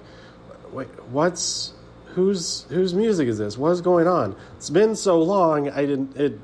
wait, 0.71 0.87
what's 1.11 1.73
whose 2.15 2.63
whose 2.69 2.93
music 2.93 3.27
is 3.27 3.37
this? 3.37 3.57
What's 3.57 3.81
going 3.81 4.07
on? 4.07 4.35
It's 4.57 4.69
been 4.71 4.95
so 4.95 5.21
long. 5.21 5.69
I 5.69 5.85
didn't. 5.85 6.17
It 6.17 6.39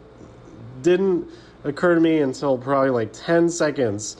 didn't 0.83 1.27
occur 1.63 1.95
to 1.95 2.01
me 2.01 2.19
until 2.19 2.57
probably 2.59 2.91
like 2.91 3.09
ten 3.13 3.50
seconds 3.50 4.17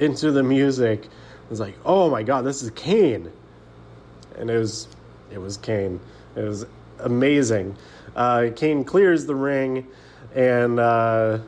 into 0.00 0.32
the 0.32 0.42
music 0.42 1.08
I 1.50 1.52
was 1.52 1.58
like, 1.58 1.74
oh 1.84 2.08
my 2.08 2.22
god, 2.22 2.42
this 2.42 2.62
is 2.62 2.70
Kane, 2.70 3.28
and 4.38 4.48
it 4.48 4.56
was 4.56 4.86
it 5.32 5.38
was 5.38 5.56
Kane. 5.56 5.98
It 6.36 6.42
was 6.44 6.64
amazing. 7.00 7.74
Uh, 8.14 8.48
Kane 8.54 8.84
clears 8.84 9.26
the 9.26 9.34
ring, 9.34 9.86
and 10.34 10.78
uh, 10.78 11.38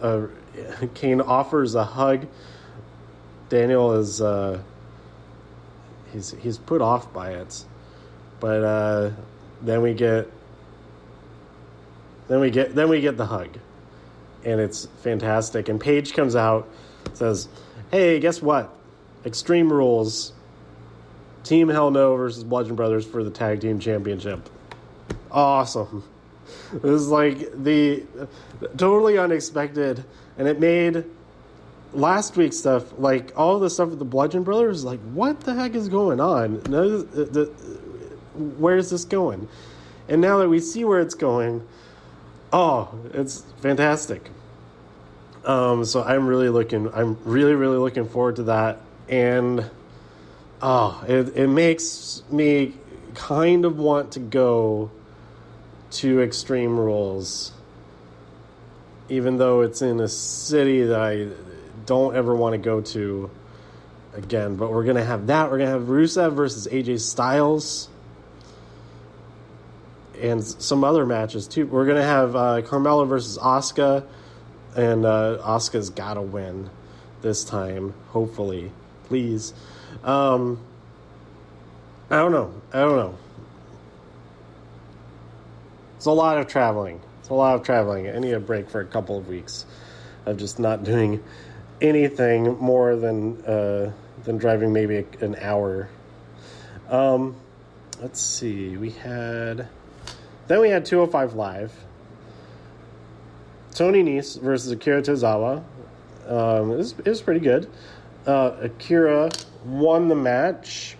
uh, 0.00 0.26
Kane 0.94 1.20
offers 1.20 1.74
a 1.74 1.84
hug. 1.84 2.26
Daniel 3.48 3.92
is 3.94 4.20
uh, 4.20 4.60
he's 6.12 6.30
he's 6.40 6.58
put 6.58 6.80
off 6.80 7.12
by 7.12 7.32
it, 7.32 7.64
but 8.40 8.62
uh, 8.64 9.10
then 9.60 9.82
we 9.82 9.94
get 9.94 10.30
then 12.28 12.40
we 12.40 12.50
get 12.50 12.74
then 12.74 12.88
we 12.88 13.00
get 13.00 13.16
the 13.16 13.26
hug, 13.26 13.58
and 14.44 14.60
it's 14.60 14.86
fantastic. 15.02 15.68
And 15.68 15.80
Paige 15.80 16.14
comes 16.14 16.36
out, 16.36 16.68
says, 17.14 17.48
"Hey, 17.90 18.20
guess 18.20 18.40
what? 18.40 18.74
Extreme 19.24 19.72
Rules, 19.72 20.32
Team 21.44 21.68
Hell 21.68 21.90
No 21.90 22.16
versus 22.16 22.44
Bludgeon 22.44 22.74
Brothers 22.74 23.06
for 23.06 23.22
the 23.22 23.30
Tag 23.30 23.60
Team 23.60 23.78
Championship. 23.78 24.48
Awesome. 25.32 26.04
It 26.74 26.82
was 26.82 27.08
like 27.08 27.38
the 27.62 28.04
totally 28.76 29.18
unexpected, 29.18 30.04
and 30.38 30.46
it 30.46 30.60
made 30.60 31.04
last 31.94 32.36
week's 32.36 32.58
stuff 32.58 32.98
like 32.98 33.32
all 33.36 33.58
the 33.58 33.70
stuff 33.70 33.90
with 33.90 33.98
the 33.98 34.04
Bludgeon 34.04 34.42
Brothers. 34.42 34.84
Like, 34.84 35.00
what 35.00 35.40
the 35.40 35.54
heck 35.54 35.74
is 35.74 35.88
going 35.88 36.20
on? 36.20 36.62
No, 36.68 37.02
the, 37.02 37.24
the, 37.24 37.44
where 38.58 38.76
is 38.76 38.90
this 38.90 39.04
going? 39.04 39.48
And 40.08 40.20
now 40.20 40.38
that 40.38 40.48
we 40.48 40.60
see 40.60 40.84
where 40.84 41.00
it's 41.00 41.14
going, 41.14 41.66
oh, 42.52 42.94
it's 43.14 43.40
fantastic. 43.60 44.30
Um, 45.44 45.84
so 45.84 46.02
I'm 46.02 46.26
really 46.26 46.50
looking. 46.50 46.92
I'm 46.92 47.18
really, 47.24 47.54
really 47.54 47.78
looking 47.78 48.08
forward 48.08 48.36
to 48.36 48.44
that 48.44 48.80
and 49.08 49.70
oh, 50.62 51.04
it, 51.06 51.36
it 51.36 51.48
makes 51.48 52.22
me 52.30 52.74
kind 53.14 53.64
of 53.64 53.78
want 53.78 54.12
to 54.12 54.20
go 54.20 54.90
to 55.92 56.20
Extreme 56.20 56.78
Rules, 56.78 57.52
even 59.08 59.36
though 59.36 59.62
it's 59.62 59.82
in 59.82 60.00
a 60.00 60.08
city 60.08 60.82
that 60.84 61.00
I 61.00 61.28
don't 61.86 62.14
ever 62.16 62.34
want 62.34 62.54
to 62.54 62.58
go 62.58 62.80
to 62.80 63.30
again. 64.14 64.56
But 64.56 64.70
we're 64.72 64.84
gonna 64.84 65.04
have 65.04 65.26
that. 65.28 65.50
We're 65.50 65.58
gonna 65.58 65.70
have 65.70 65.82
Rusev 65.82 66.34
versus 66.34 66.66
AJ 66.68 67.00
Styles. 67.00 67.88
And 70.20 70.44
some 70.44 70.84
other 70.84 71.04
matches 71.04 71.48
too. 71.48 71.66
We're 71.66 71.86
gonna 71.86 72.04
have 72.04 72.36
uh, 72.36 72.62
Carmella 72.62 73.08
versus 73.08 73.38
Asuka, 73.38 74.06
and 74.76 75.04
uh, 75.04 75.38
Asuka's 75.42 75.90
gotta 75.90 76.22
win 76.22 76.70
this 77.22 77.44
time, 77.44 77.94
hopefully 78.08 78.70
please. 79.12 79.52
Um, 80.04 80.58
I 82.08 82.16
don't 82.16 82.32
know. 82.32 82.54
I 82.72 82.80
don't 82.80 82.96
know. 82.96 83.18
It's 86.02 86.08
a 86.08 86.10
lot 86.10 86.36
of 86.36 86.48
traveling. 86.48 87.00
It's 87.20 87.28
a 87.28 87.34
lot 87.34 87.54
of 87.54 87.62
traveling. 87.62 88.10
I 88.10 88.18
need 88.18 88.32
a 88.32 88.40
break 88.40 88.68
for 88.68 88.80
a 88.80 88.84
couple 88.84 89.16
of 89.16 89.28
weeks 89.28 89.64
of 90.26 90.36
just 90.36 90.58
not 90.58 90.82
doing 90.82 91.22
anything 91.80 92.58
more 92.58 92.96
than 92.96 93.40
uh, 93.44 93.92
than 94.24 94.36
driving 94.36 94.72
maybe 94.72 95.06
an 95.20 95.36
hour. 95.36 95.88
Um, 96.88 97.36
let's 98.00 98.20
see. 98.20 98.76
We 98.76 98.90
had 98.90 99.68
then 100.48 100.60
we 100.60 100.70
had 100.70 100.86
205 100.86 101.34
live. 101.34 101.72
Tony 103.72 104.02
Nese 104.02 104.40
versus 104.40 104.72
Akira 104.72 105.02
Tozawa. 105.02 105.62
Um, 106.26 106.72
it, 106.72 106.78
was, 106.78 106.98
it 106.98 107.06
was 107.06 107.22
pretty 107.22 107.38
good 107.38 107.70
uh, 108.26 108.56
Akira 108.60 109.30
won 109.64 110.08
the 110.08 110.16
match 110.16 110.96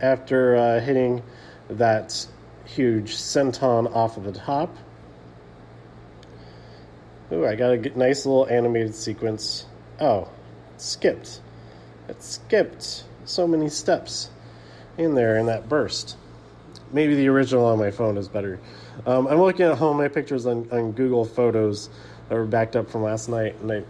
after 0.00 0.54
uh, 0.54 0.78
hitting 0.78 1.20
that 1.68 2.28
huge 2.64 3.16
senton 3.16 3.94
off 3.94 4.16
of 4.16 4.24
the 4.24 4.32
top. 4.32 4.74
Ooh, 7.32 7.46
I 7.46 7.54
got 7.54 7.72
a 7.72 7.98
nice 7.98 8.26
little 8.26 8.46
animated 8.46 8.94
sequence. 8.94 9.66
Oh, 10.00 10.28
it 10.74 10.80
skipped. 10.80 11.40
It 12.08 12.22
skipped 12.22 13.04
so 13.24 13.46
many 13.46 13.68
steps 13.68 14.30
in 14.98 15.14
there 15.14 15.38
in 15.38 15.46
that 15.46 15.68
burst. 15.68 16.16
Maybe 16.92 17.14
the 17.14 17.28
original 17.28 17.64
on 17.64 17.78
my 17.78 17.90
phone 17.90 18.16
is 18.16 18.28
better. 18.28 18.60
Um, 19.06 19.26
I'm 19.26 19.40
looking 19.40 19.66
at 19.66 19.80
all 19.80 19.94
my 19.94 20.08
pictures 20.08 20.46
on, 20.46 20.68
on 20.70 20.92
Google 20.92 21.24
Photos 21.24 21.88
that 22.28 22.34
were 22.36 22.44
backed 22.44 22.76
up 22.76 22.90
from 22.90 23.02
last 23.02 23.28
night, 23.28 23.56
and 23.60 23.72
I, 23.72 23.82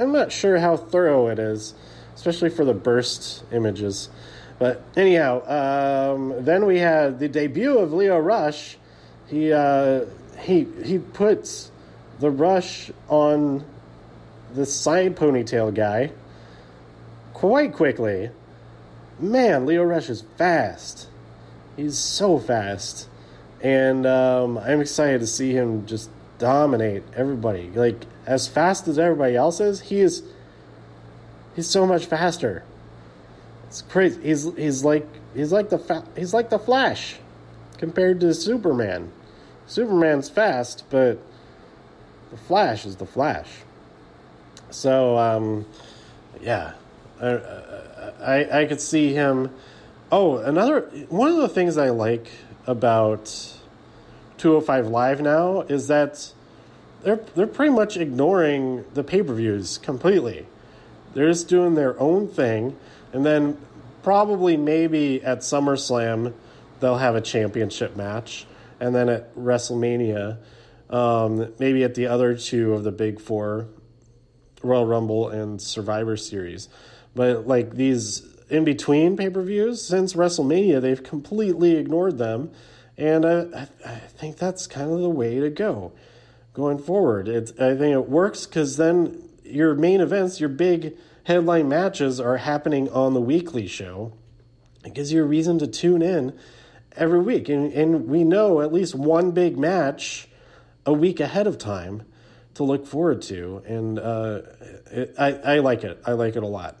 I'm 0.00 0.12
not 0.12 0.30
sure 0.30 0.58
how 0.58 0.76
thorough 0.76 1.28
it 1.28 1.38
is 1.38 1.74
especially 2.20 2.50
for 2.50 2.66
the 2.66 2.74
burst 2.74 3.44
images. 3.50 4.10
But 4.60 4.82
anyhow, 4.94 5.40
um, 5.48 6.44
then 6.44 6.66
we 6.66 6.78
had 6.78 7.18
the 7.18 7.28
debut 7.28 7.78
of 7.78 7.94
Lio 7.94 8.18
Rush. 8.18 8.76
He 9.26 9.52
uh, 9.54 10.04
he 10.38 10.66
he 10.84 10.98
puts 10.98 11.72
the 12.20 12.30
rush 12.30 12.90
on 13.08 13.64
the 14.52 14.66
side 14.66 15.16
ponytail 15.16 15.74
guy 15.74 16.12
quite 17.32 17.72
quickly. 17.72 18.30
Man, 19.18 19.64
Lio 19.64 19.82
Rush 19.82 20.10
is 20.10 20.24
fast. 20.36 21.08
He's 21.74 21.96
so 21.96 22.38
fast, 22.38 23.08
and 23.62 24.04
um, 24.04 24.58
I'm 24.58 24.82
excited 24.82 25.20
to 25.20 25.26
see 25.26 25.52
him 25.52 25.86
just 25.86 26.10
dominate 26.38 27.02
everybody. 27.16 27.70
Like 27.70 28.04
as 28.26 28.46
fast 28.46 28.88
as 28.88 28.98
everybody 28.98 29.36
else 29.36 29.58
is, 29.58 29.80
he 29.80 30.00
is 30.00 30.22
he's 31.56 31.66
so 31.66 31.86
much 31.86 32.04
faster. 32.04 32.62
It's 33.70 33.82
crazy. 33.82 34.20
He's 34.20 34.52
he's 34.56 34.84
like 34.84 35.06
he's 35.32 35.52
like 35.52 35.70
the 35.70 35.78
fa- 35.78 36.04
he's 36.16 36.34
like 36.34 36.50
the 36.50 36.58
Flash 36.58 37.18
compared 37.78 38.18
to 38.18 38.34
Superman. 38.34 39.12
Superman's 39.68 40.28
fast, 40.28 40.82
but 40.90 41.18
the 42.32 42.36
Flash 42.36 42.84
is 42.84 42.96
the 42.96 43.06
Flash. 43.06 43.48
So 44.70 45.16
um, 45.16 45.66
yeah, 46.42 46.72
I, 47.20 47.28
I 48.20 48.60
I 48.62 48.64
could 48.64 48.80
see 48.80 49.14
him. 49.14 49.54
Oh, 50.10 50.38
another 50.38 50.80
one 51.08 51.30
of 51.30 51.36
the 51.36 51.48
things 51.48 51.78
I 51.78 51.90
like 51.90 52.26
about 52.66 53.26
205 54.38 54.88
Live 54.88 55.20
now 55.20 55.60
is 55.60 55.86
that 55.86 56.32
they're 57.04 57.20
they're 57.36 57.46
pretty 57.46 57.72
much 57.72 57.96
ignoring 57.96 58.84
the 58.94 59.04
pay 59.04 59.22
per 59.22 59.32
views 59.32 59.78
completely. 59.78 60.46
They're 61.14 61.28
just 61.28 61.46
doing 61.46 61.76
their 61.76 61.98
own 62.00 62.26
thing, 62.26 62.76
and 63.12 63.24
then 63.24 63.58
probably 64.02 64.56
maybe 64.56 65.22
at 65.22 65.38
SummerSlam 65.38 66.34
they'll 66.80 66.98
have 66.98 67.14
a 67.14 67.20
championship 67.20 67.96
match, 67.96 68.46
and 68.80 68.94
then 68.94 69.08
at 69.08 69.34
WrestleMania, 69.36 70.38
um, 70.88 71.52
maybe 71.58 71.84
at 71.84 71.94
the 71.94 72.06
other 72.06 72.36
two 72.36 72.72
of 72.72 72.84
the 72.84 72.92
big 72.92 73.20
four, 73.20 73.68
Royal 74.62 74.86
Rumble 74.86 75.28
and 75.28 75.60
Survivor 75.60 76.16
Series. 76.16 76.68
But 77.14 77.46
like 77.46 77.74
these 77.74 78.26
in 78.48 78.64
between 78.64 79.16
pay 79.16 79.30
per 79.30 79.42
views 79.42 79.86
since 79.86 80.14
WrestleMania, 80.14 80.80
they've 80.80 81.02
completely 81.02 81.76
ignored 81.76 82.18
them, 82.18 82.50
and 82.96 83.24
I, 83.24 83.40
I, 83.40 83.68
I 83.86 83.96
think 83.96 84.36
that's 84.36 84.66
kind 84.66 84.90
of 84.90 85.00
the 85.00 85.10
way 85.10 85.38
to 85.40 85.50
go 85.50 85.92
going 86.52 86.78
forward. 86.78 87.28
It's 87.28 87.52
I 87.52 87.76
think 87.76 87.94
it 87.94 88.08
works 88.08 88.46
because 88.46 88.76
then 88.76 89.28
your 89.44 89.74
main 89.74 90.00
events, 90.00 90.40
your 90.40 90.48
big 90.48 90.96
headline 91.24 91.68
matches 91.68 92.20
are 92.20 92.36
happening 92.36 92.88
on 92.90 93.14
the 93.14 93.20
weekly 93.20 93.66
show. 93.66 94.12
It 94.84 94.94
gives 94.94 95.12
you 95.12 95.22
a 95.22 95.26
reason 95.26 95.58
to 95.58 95.66
tune 95.66 96.02
in 96.02 96.38
every 96.96 97.20
week. 97.20 97.48
And, 97.48 97.72
and 97.72 98.08
we 98.08 98.24
know 98.24 98.60
at 98.60 98.72
least 98.72 98.94
one 98.94 99.32
big 99.32 99.58
match 99.58 100.28
a 100.86 100.92
week 100.92 101.20
ahead 101.20 101.46
of 101.46 101.58
time 101.58 102.02
to 102.54 102.64
look 102.64 102.86
forward 102.86 103.22
to. 103.22 103.62
And 103.66 103.98
uh, 103.98 104.42
it, 104.90 105.14
I, 105.18 105.32
I 105.32 105.58
like 105.58 105.84
it. 105.84 106.00
I 106.06 106.12
like 106.12 106.36
it 106.36 106.42
a 106.42 106.46
lot. 106.46 106.78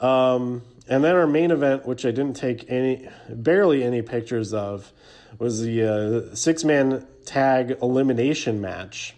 Um, 0.00 0.62
and 0.86 1.02
then 1.02 1.14
our 1.16 1.26
main 1.26 1.50
event, 1.50 1.86
which 1.86 2.04
I 2.04 2.10
didn't 2.10 2.34
take 2.36 2.70
any, 2.70 3.08
barely 3.28 3.82
any 3.82 4.02
pictures 4.02 4.52
of, 4.52 4.92
was 5.38 5.60
the 5.62 6.30
uh, 6.30 6.34
six 6.34 6.64
man 6.64 7.06
tag 7.24 7.78
elimination 7.82 8.60
match. 8.60 9.14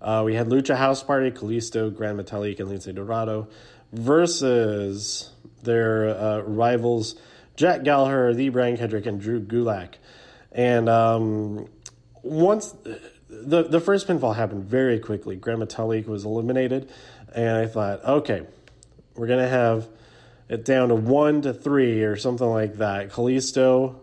Uh, 0.00 0.22
we 0.24 0.34
had 0.34 0.46
Lucha 0.48 0.76
House 0.76 1.02
Party, 1.02 1.30
Kalisto, 1.30 1.94
Gran 1.94 2.16
Metalik, 2.16 2.60
and 2.60 2.68
Lince 2.68 2.94
Dorado 2.94 3.48
versus 3.92 5.30
their 5.62 6.08
uh, 6.08 6.40
rivals 6.42 7.16
Jack 7.58 7.82
Gallagher, 7.82 8.32
the 8.34 8.50
Brian 8.50 8.76
Kendrick, 8.76 9.06
and 9.06 9.20
Drew 9.20 9.40
Gulak. 9.40 9.94
And 10.52 10.88
um, 10.88 11.68
once 12.22 12.72
the 13.28 13.64
the 13.64 13.80
first 13.80 14.06
pinfall 14.06 14.36
happened 14.36 14.64
very 14.64 15.00
quickly, 15.00 15.34
Gran 15.34 15.58
Metalik 15.58 16.06
was 16.06 16.24
eliminated, 16.24 16.88
and 17.34 17.56
I 17.56 17.66
thought, 17.66 18.04
okay, 18.04 18.46
we're 19.16 19.26
gonna 19.26 19.48
have 19.48 19.88
it 20.48 20.64
down 20.64 20.90
to 20.90 20.94
one 20.94 21.42
to 21.42 21.52
three 21.52 22.04
or 22.04 22.16
something 22.16 22.46
like 22.46 22.76
that. 22.76 23.10
Kalisto 23.10 23.96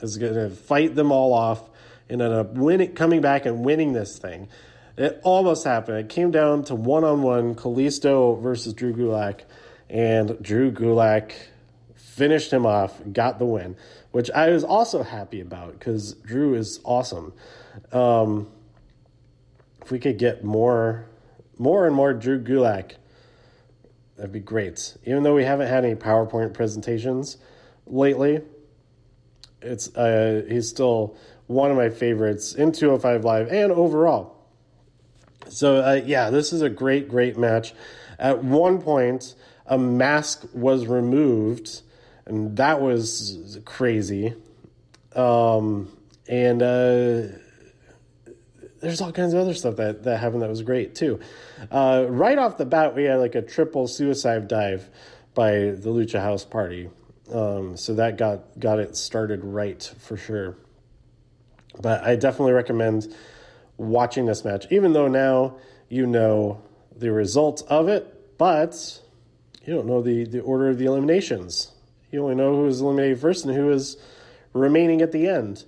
is 0.00 0.18
gonna 0.18 0.50
fight 0.50 0.96
them 0.96 1.12
all 1.12 1.32
off 1.32 1.70
and 2.08 2.20
end 2.20 2.34
up 2.34 2.54
winning, 2.54 2.94
coming 2.94 3.20
back 3.20 3.46
and 3.46 3.64
winning 3.64 3.92
this 3.92 4.18
thing. 4.18 4.48
It 4.96 5.20
almost 5.22 5.64
happened. 5.64 5.98
It 5.98 6.08
came 6.08 6.30
down 6.30 6.64
to 6.64 6.74
one 6.74 7.04
on 7.04 7.22
one 7.22 7.54
Kalisto 7.54 8.40
versus 8.40 8.72
Drew 8.72 8.94
Gulak, 8.94 9.42
and 9.90 10.40
Drew 10.42 10.72
Gulak 10.72 11.32
finished 11.94 12.50
him 12.50 12.64
off, 12.64 12.98
got 13.12 13.38
the 13.38 13.44
win, 13.44 13.76
which 14.10 14.30
I 14.30 14.48
was 14.48 14.64
also 14.64 15.02
happy 15.02 15.40
about 15.40 15.78
because 15.78 16.14
Drew 16.14 16.54
is 16.54 16.80
awesome. 16.82 17.34
Um, 17.92 18.48
if 19.82 19.90
we 19.90 19.98
could 19.98 20.18
get 20.18 20.42
more, 20.42 21.06
more 21.58 21.86
and 21.86 21.94
more 21.94 22.14
Drew 22.14 22.42
Gulak, 22.42 22.92
that'd 24.16 24.32
be 24.32 24.40
great. 24.40 24.96
Even 25.04 25.22
though 25.24 25.34
we 25.34 25.44
haven't 25.44 25.68
had 25.68 25.84
any 25.84 25.94
PowerPoint 25.94 26.54
presentations 26.54 27.36
lately, 27.86 28.40
it's 29.60 29.94
uh, 29.94 30.42
he's 30.48 30.70
still 30.70 31.18
one 31.48 31.70
of 31.70 31.76
my 31.76 31.90
favorites 31.90 32.54
in 32.54 32.72
205 32.72 33.24
Live 33.24 33.48
and 33.52 33.70
overall. 33.70 34.35
So 35.48 35.76
uh, 35.76 36.00
yeah, 36.04 36.30
this 36.30 36.52
is 36.52 36.62
a 36.62 36.70
great, 36.70 37.08
great 37.08 37.36
match. 37.36 37.74
At 38.18 38.42
one 38.42 38.80
point, 38.80 39.34
a 39.66 39.78
mask 39.78 40.46
was 40.54 40.86
removed, 40.86 41.82
and 42.24 42.56
that 42.56 42.80
was 42.80 43.58
crazy. 43.64 44.34
Um, 45.14 45.96
and 46.28 46.62
uh, 46.62 47.22
there's 48.80 49.00
all 49.00 49.12
kinds 49.12 49.34
of 49.34 49.40
other 49.40 49.54
stuff 49.54 49.76
that, 49.76 50.02
that 50.04 50.18
happened 50.18 50.42
that 50.42 50.48
was 50.48 50.62
great 50.62 50.94
too. 50.94 51.20
Uh, 51.70 52.06
right 52.08 52.38
off 52.38 52.58
the 52.58 52.66
bat, 52.66 52.94
we 52.94 53.04
had 53.04 53.16
like 53.16 53.34
a 53.34 53.42
triple 53.42 53.86
suicide 53.86 54.48
dive 54.48 54.88
by 55.34 55.52
the 55.52 55.90
Lucha 55.90 56.20
House 56.20 56.44
Party. 56.44 56.88
Um, 57.32 57.76
so 57.76 57.94
that 57.94 58.16
got 58.16 58.58
got 58.58 58.78
it 58.78 58.96
started 58.96 59.44
right 59.44 59.82
for 59.98 60.16
sure. 60.16 60.56
But 61.80 62.04
I 62.04 62.16
definitely 62.16 62.52
recommend 62.52 63.14
watching 63.76 64.26
this 64.26 64.44
match, 64.44 64.66
even 64.70 64.92
though 64.92 65.08
now 65.08 65.56
you 65.88 66.06
know 66.06 66.62
the 66.96 67.12
results 67.12 67.62
of 67.62 67.88
it, 67.88 68.38
but 68.38 69.00
you 69.64 69.74
don't 69.74 69.86
know 69.86 70.02
the, 70.02 70.24
the 70.24 70.40
order 70.40 70.70
of 70.70 70.78
the 70.78 70.86
eliminations. 70.86 71.72
You 72.10 72.22
only 72.22 72.36
know 72.36 72.54
who 72.54 72.62
was 72.62 72.80
eliminated 72.80 73.20
first 73.20 73.44
and 73.44 73.54
who 73.54 73.70
is 73.70 73.96
remaining 74.52 75.02
at 75.02 75.12
the 75.12 75.28
end. 75.28 75.64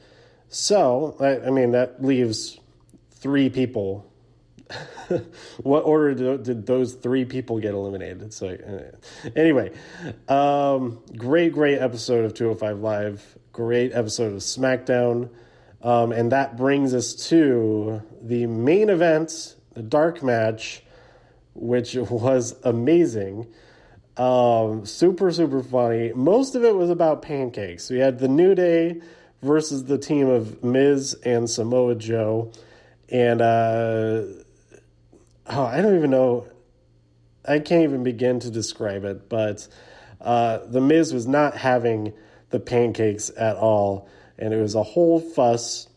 So, 0.49 1.17
I, 1.21 1.49
I 1.49 1.51
mean, 1.51 1.73
that 1.73 2.03
leaves 2.03 2.59
three 3.11 3.51
people. 3.51 4.11
what 5.63 5.81
order 5.81 6.15
did, 6.15 6.43
did, 6.43 6.67
those 6.67 6.95
three 6.95 7.25
people 7.25 7.59
get 7.59 7.75
eliminated? 7.75 8.33
So, 8.33 8.49
uh, 8.49 9.31
anyway, 9.37 9.73
um, 10.29 11.01
great, 11.17 11.53
great 11.53 11.79
episode 11.79 12.25
of 12.25 12.35
205 12.35 12.81
Live. 12.81 13.39
Great 13.53 13.93
episode 13.93 14.33
of 14.33 14.39
SmackDown. 14.39 15.31
Um, 15.83 16.13
and 16.13 16.33
that 16.33 16.57
brings 16.57 16.95
us 16.95 17.15
to 17.29 18.03
the 18.21 18.47
main 18.47 18.91
event, 18.91 19.55
the 19.75 19.83
dark 19.83 20.23
match, 20.23 20.83
which 21.55 21.95
was 21.97 22.57
amazing. 22.65 23.47
Um, 24.17 24.85
super, 24.85 25.31
super 25.31 25.63
funny. 25.63 26.13
Most 26.13 26.57
of 26.57 26.65
it 26.65 26.75
was 26.75 26.91
about 26.91 27.23
pancakes. 27.23 27.89
We 27.89 27.99
had 27.99 28.19
the 28.19 28.29
New 28.29 28.55
Day 28.55 29.01
versus 29.43 29.85
the 29.85 29.99
team 29.99 30.29
of 30.29 30.65
Miz 30.65 31.15
and 31.25 31.49
Samoa 31.49 31.95
Joe. 31.95 32.51
And 33.09 33.41
uh, 33.41 34.23
oh, 35.47 35.65
I 35.65 35.81
don't 35.81 35.97
even 35.97 36.11
know. 36.11 36.49
I 37.47 37.61
can't 37.61 37.85
even 37.85 38.03
begin 38.03 38.41
to 38.41 38.51
describe 38.51 39.05
it, 39.05 39.29
but 39.29 39.69
uh, 40.21 40.59
the 40.67 40.81
Miz 40.81 41.15
was 41.15 41.27
not 41.27 41.57
having 41.57 42.13
the 42.51 42.61
pancakes 42.61 43.31
at 43.37 43.57
all 43.57 44.09
and 44.39 44.55
it 44.55 44.61
was 44.61 44.75
a 44.75 44.83
whole 44.83 45.21
fuss 45.21 45.89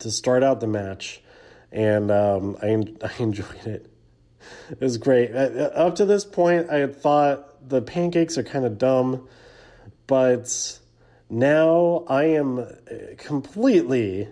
to 0.00 0.10
start 0.10 0.42
out 0.42 0.60
the 0.60 0.66
match, 0.66 1.20
and 1.70 2.10
um, 2.10 2.56
I 2.62 2.68
I 3.06 3.22
enjoyed 3.22 3.66
it. 3.66 3.88
It 4.70 4.80
was 4.80 4.98
great. 4.98 5.34
Uh, 5.34 5.70
up 5.74 5.96
to 5.96 6.04
this 6.04 6.24
point, 6.24 6.70
I 6.70 6.76
had 6.76 6.96
thought 6.96 7.68
the 7.68 7.82
pancakes 7.82 8.38
are 8.38 8.42
kind 8.42 8.64
of 8.64 8.78
dumb, 8.78 9.28
but 10.06 10.78
now 11.30 12.04
I 12.08 12.24
am 12.24 12.58
uh, 12.58 12.66
completely 13.18 14.28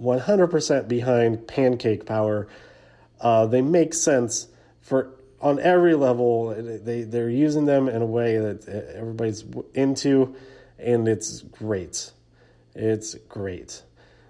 100% 0.00 0.88
behind 0.88 1.48
pancake 1.48 2.06
power. 2.06 2.48
Uh, 3.20 3.46
they 3.46 3.62
make 3.62 3.94
sense 3.94 4.48
for 4.80 5.14
on 5.40 5.58
every 5.60 5.94
level. 5.94 6.54
They 6.54 7.02
they're 7.02 7.30
using 7.30 7.64
them 7.64 7.88
in 7.88 8.02
a 8.02 8.06
way 8.06 8.38
that 8.38 8.68
uh, 8.68 8.98
everybody's 8.98 9.44
into, 9.74 10.34
and 10.78 11.08
it's 11.08 11.42
great. 11.42 12.12
It's 12.78 13.14
great. 13.28 13.82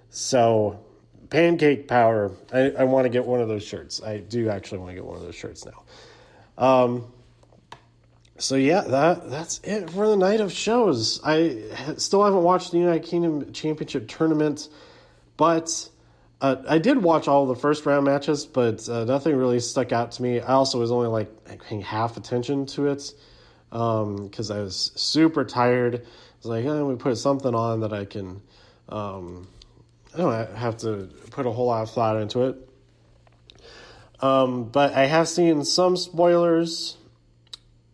So, 0.09 0.81
Pancake 1.29 1.87
Power, 1.87 2.33
I, 2.51 2.71
I 2.71 2.85
want 2.85 3.05
to 3.05 3.11
get 3.11 3.27
one 3.27 3.43
of 3.43 3.49
those 3.49 3.63
shirts. 3.63 4.03
I 4.03 4.19
do 4.19 4.49
actually 4.49 4.79
want 4.79 4.91
to 4.91 4.95
get 4.95 5.05
one 5.05 5.17
of 5.17 5.23
those 5.23 5.35
shirts 5.35 5.67
now. 5.67 5.83
Um, 6.57 7.13
so 8.39 8.55
yeah, 8.55 8.81
that 8.83 9.29
that's 9.31 9.61
it 9.65 9.91
for 9.91 10.09
the 10.09 10.17
night 10.17 10.41
of 10.41 10.51
shows. 10.51 11.21
I 11.23 11.61
still 11.99 12.25
haven't 12.25 12.43
watched 12.43 12.73
the 12.73 12.79
United 12.79 13.03
Kingdom 13.03 13.53
Championship 13.53 14.09
tournament, 14.09 14.69
but 15.37 15.89
uh, 16.41 16.57
I 16.69 16.79
did 16.79 17.03
watch 17.03 17.29
all 17.29 17.47
the 17.47 17.57
first 17.57 17.85
round 17.85 18.07
matches, 18.07 18.47
but 18.47 18.89
uh, 18.89 19.05
nothing 19.05 19.37
really 19.37 19.61
stuck 19.61 19.93
out 19.93 20.13
to 20.13 20.23
me. 20.23 20.41
I 20.41 20.55
also 20.55 20.79
was 20.79 20.91
only 20.91 21.09
like 21.09 21.61
paying 21.61 21.83
half 21.83 22.17
attention 22.17 22.65
to 22.67 22.87
it 22.87 23.13
because 23.71 24.51
um, 24.51 24.57
I 24.57 24.61
was 24.63 24.93
super 24.95 25.45
tired 25.45 26.07
was 26.39 26.47
like, 26.47 26.65
oh, 26.65 26.87
we 26.87 26.97
put 26.97 27.17
something 27.19 27.55
on 27.55 27.81
that 27.81 27.93
I 27.93 28.05
can, 28.05 28.43
um, 28.89 29.49
I 30.15 30.19
don't 30.19 30.57
have 30.57 30.79
to 30.79 31.11
put 31.31 31.47
a 31.47 31.51
whole 31.51 31.67
lot 31.67 31.83
of 31.83 31.91
thought 31.91 32.17
into 32.17 32.45
it. 32.45 32.69
Um, 34.21 34.65
but 34.65 34.95
I 34.95 35.07
have 35.07 35.29
seen 35.29 35.65
some 35.65 35.97
spoilers 35.97 36.99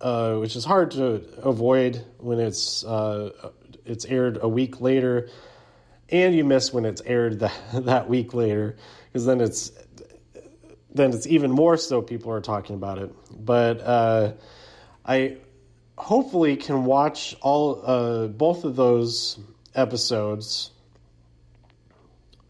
uh, 0.05 0.37
which 0.37 0.55
is 0.55 0.67
hard 0.67 0.91
to 0.91 1.25
avoid 1.43 2.05
when 2.19 2.39
it's 2.39 2.85
uh, 2.85 3.51
it's 3.87 4.05
aired 4.05 4.39
a 4.43 4.49
week 4.49 4.83
later, 4.83 5.31
and 6.11 6.35
you 6.35 6.45
miss 6.45 6.75
when 6.75 6.85
it's 6.85 7.01
aired 7.07 7.41
that 7.41 7.55
that 7.73 8.09
week 8.09 8.35
later 8.35 8.77
because 9.07 9.25
then 9.25 9.41
it's 9.41 9.73
then 10.93 11.13
it's 11.13 11.27
even 11.27 11.51
more 11.51 11.79
so 11.79 12.03
people 12.03 12.31
are 12.33 12.43
talking 12.43 12.77
about 12.77 12.99
it. 12.99 13.15
But 13.31 13.81
uh, 13.81 14.33
I 15.07 15.39
hopefully 15.97 16.57
can 16.57 16.85
watch 16.85 17.37
all 17.41 17.83
uh, 17.85 18.27
both 18.27 18.65
of 18.65 18.77
those 18.77 19.39
episodes. 19.75 20.71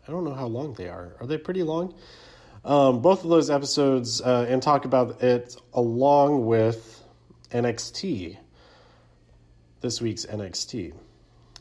I 0.07 0.11
don't 0.11 0.25
know 0.25 0.35
how 0.35 0.47
long 0.47 0.75
they 0.75 0.89
are. 0.89 1.17
Are 1.21 1.27
they 1.27 1.39
pretty 1.39 1.63
long? 1.63 1.95
Um, 2.65 3.03
both 3.03 3.25
of 3.25 3.31
those 3.31 3.51
episodes 3.51 4.21
uh, 4.23 4.47
and 4.49 4.63
talk 4.63 4.85
about 4.85 5.23
it 5.23 5.57
along 5.75 6.47
with 6.47 7.03
NXT, 7.51 8.39
this 9.81 10.01
week's 10.01 10.25
NXT. 10.25 10.95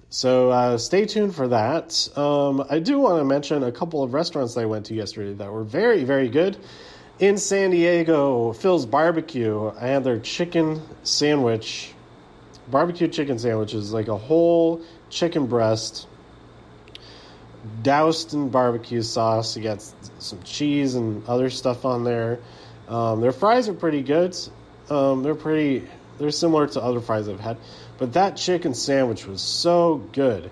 So 0.10 0.52
uh, 0.52 0.78
stay 0.78 1.06
tuned 1.06 1.36
for 1.36 1.50
that. 1.50 2.08
Um, 2.17 2.65
I 2.69 2.80
do 2.80 3.00
want 3.00 3.19
to 3.19 3.26
mention 3.26 3.63
a 3.63 3.72
couple 3.72 4.04
of 4.04 4.13
restaurants 4.13 4.54
that 4.54 4.62
I 4.62 4.65
went 4.65 4.86
to 4.88 4.93
yesterday 4.93 5.34
that 5.34 5.52
were 5.52 5.63
very, 5.63 6.04
very 6.04 6.30
good. 6.30 6.58
In 7.19 7.38
San 7.38 7.69
Diego, 7.69 8.54
Phil's 8.54 8.88
Barbecue, 8.88 9.71
I 9.80 9.86
had 9.86 10.04
their 10.04 10.17
chicken 10.17 10.82
sandwich, 11.04 11.93
barbecue 12.71 13.08
chicken 13.08 13.38
sandwiches, 13.38 13.93
like 13.93 14.08
a 14.08 14.17
whole 14.17 14.82
chicken 15.12 15.45
breast, 15.45 16.08
doused 17.84 18.34
in 18.34 18.49
barbecue 18.49 19.04
sauce. 19.04 19.56
You 19.56 19.62
got 19.62 19.86
some 20.17 20.41
cheese 20.41 20.95
and 20.95 21.23
other 21.28 21.52
stuff 21.52 21.86
on 21.86 22.04
there. 22.04 22.39
Um, 22.88 23.21
their 23.21 23.32
fries 23.32 23.69
are 23.69 23.76
pretty 23.76 24.02
good. 24.02 24.36
Um, 24.89 25.21
they're 25.21 25.36
pretty. 25.36 25.88
They're 26.17 26.32
similar 26.32 26.65
to 26.65 26.82
other 26.82 26.99
fries 26.99 27.30
I've 27.30 27.39
had, 27.39 27.58
but 27.99 28.13
that 28.13 28.38
chicken 28.38 28.73
sandwich 28.73 29.28
was 29.28 29.41
so 29.43 29.97
good. 30.13 30.49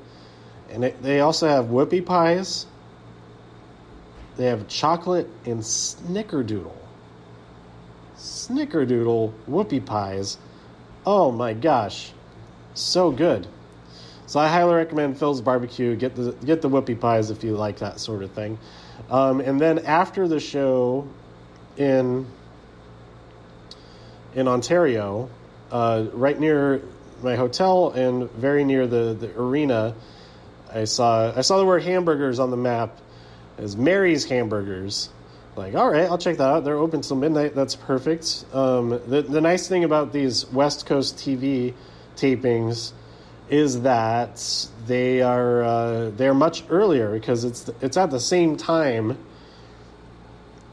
And 0.69 0.85
it, 0.85 1.01
they 1.01 1.21
also 1.21 1.47
have 1.47 1.65
whoopie 1.65 2.05
pies. 2.05 2.67
They 4.37 4.45
have 4.45 4.67
chocolate 4.67 5.29
and 5.45 5.61
snickerdoodle. 5.61 6.75
Snickerdoodle 8.15 9.33
whoopie 9.49 9.85
pies. 9.85 10.37
Oh 11.05 11.31
my 11.31 11.53
gosh, 11.53 12.11
so 12.73 13.11
good. 13.11 13.47
So 14.27 14.39
I 14.39 14.47
highly 14.47 14.75
recommend 14.75 15.17
Phil's 15.17 15.41
Barbecue. 15.41 15.95
Get 15.95 16.15
the 16.15 16.31
get 16.45 16.61
the 16.61 16.69
whoopie 16.69 16.99
pies 16.99 17.31
if 17.31 17.43
you 17.43 17.55
like 17.55 17.79
that 17.79 17.99
sort 17.99 18.23
of 18.23 18.31
thing. 18.31 18.57
Um, 19.09 19.41
and 19.41 19.59
then 19.59 19.79
after 19.79 20.27
the 20.27 20.39
show 20.39 21.07
in 21.75 22.25
in 24.33 24.47
Ontario, 24.47 25.29
uh, 25.71 26.05
right 26.13 26.39
near 26.39 26.81
my 27.21 27.35
hotel 27.35 27.89
and 27.91 28.31
very 28.31 28.63
near 28.63 28.87
the, 28.87 29.13
the 29.19 29.37
arena, 29.39 29.95
I 30.73 30.85
saw 30.85 31.33
I 31.35 31.41
saw 31.41 31.57
the 31.57 31.65
word 31.65 31.83
hamburgers 31.83 32.39
on 32.39 32.51
the 32.51 32.57
map 32.57 32.97
as 33.61 33.77
Mary's 33.77 34.25
Hamburgers. 34.25 35.09
Like, 35.55 35.75
all 35.75 35.89
right, 35.89 36.09
I'll 36.09 36.17
check 36.17 36.37
that 36.37 36.47
out. 36.47 36.63
They're 36.63 36.77
open 36.77 37.01
till 37.01 37.17
midnight. 37.17 37.55
That's 37.55 37.75
perfect. 37.75 38.45
Um, 38.53 38.89
the 39.07 39.21
the 39.21 39.41
nice 39.41 39.67
thing 39.67 39.83
about 39.83 40.13
these 40.13 40.45
West 40.47 40.85
Coast 40.85 41.17
TV 41.17 41.73
tapings 42.15 42.93
is 43.49 43.81
that 43.81 44.67
they 44.87 45.21
are 45.21 45.63
uh, 45.63 46.09
they're 46.11 46.33
much 46.33 46.63
earlier 46.69 47.11
because 47.11 47.43
it's 47.43 47.69
it's 47.81 47.97
at 47.97 48.09
the 48.09 48.19
same 48.19 48.55
time 48.55 49.17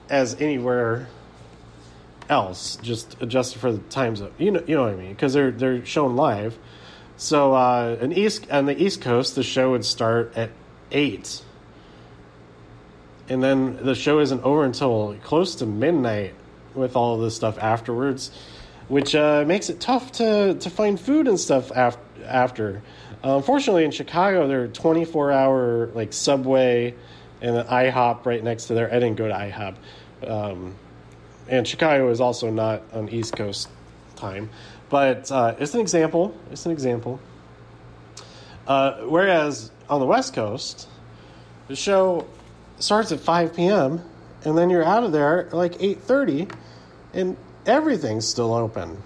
as 0.09 0.41
anywhere 0.41 1.09
else, 2.29 2.77
just 2.77 3.17
adjusted 3.21 3.59
for 3.59 3.73
the 3.73 3.79
time 3.91 4.17
zone. 4.17 4.33
You 4.39 4.53
know, 4.53 4.63
you 4.67 4.77
know 4.77 4.85
what 4.85 4.93
I 4.93 4.97
mean? 4.97 5.11
Because 5.11 5.33
they're 5.33 5.51
they're 5.51 5.85
shown 5.85 6.17
live. 6.17 6.57
So 7.17 7.55
uh, 7.55 7.97
an 8.01 8.13
east 8.13 8.49
on 8.51 8.67
the 8.67 8.81
East 8.81 9.03
Coast, 9.03 9.35
the 9.35 9.43
show 9.43 9.73
would 9.73 9.85
start 9.85 10.33
at 10.37 10.51
eight, 10.93 11.43
and 13.29 13.43
then 13.43 13.85
the 13.85 13.95
show 13.95 14.21
isn't 14.21 14.43
over 14.43 14.65
until 14.65 15.17
close 15.23 15.57
to 15.57 15.67
midnight 15.67 16.35
with 16.75 16.97
all 16.97 17.17
of 17.17 17.21
this 17.21 17.37
stuff 17.37 17.59
afterwards, 17.59 18.31
which 18.89 19.15
uh, 19.15 19.45
makes 19.47 19.69
it 19.69 19.81
tough 19.81 20.13
to 20.13 20.55
to 20.55 20.71
find 20.71 21.01
food 21.01 21.29
and 21.29 21.39
stuff 21.39 21.73
after. 21.73 22.03
After, 22.27 22.83
uh, 23.25 23.37
unfortunately, 23.37 23.85
in 23.85 23.91
Chicago, 23.91 24.49
there 24.49 24.63
are 24.63 24.69
twenty 24.69 25.07
four 25.07 25.33
hour 25.33 25.87
like 25.95 26.13
Subway 26.13 26.95
and 27.41 27.57
an 27.57 27.67
IHOP 27.67 28.27
right 28.27 28.43
next 28.43 28.67
to 28.67 28.75
there. 28.75 28.89
I 28.89 28.99
didn't 28.99 29.17
go 29.17 29.29
to 29.29 29.35
IHOP. 29.35 29.77
Um, 30.29 30.75
and 31.49 31.67
Chicago 31.67 32.11
is 32.11 32.21
also 32.21 32.51
not 32.51 32.83
on 32.93 33.09
East 33.09 33.35
Coast 33.35 33.69
time, 34.17 34.51
but 34.91 35.31
uh, 35.33 35.55
it's 35.59 35.73
an 35.75 35.81
example. 35.81 36.37
It's 36.51 36.67
an 36.67 36.73
example. 36.73 37.21
Uh, 38.67 38.99
whereas 39.05 39.71
on 39.89 40.01
the 40.01 40.07
West 40.07 40.35
Coast, 40.35 40.89
the 41.69 41.77
show 41.77 42.27
starts 42.79 43.13
at 43.13 43.21
5 43.21 43.55
p.m. 43.55 44.03
and 44.45 44.57
then 44.57 44.71
you're 44.71 44.85
out 44.85 45.05
of 45.05 45.13
there 45.13 45.49
like 45.53 45.75
8:30, 45.79 46.53
and 47.15 47.37
everything's 47.67 48.27
still 48.27 48.55
open. 48.55 48.91
You 48.91 48.97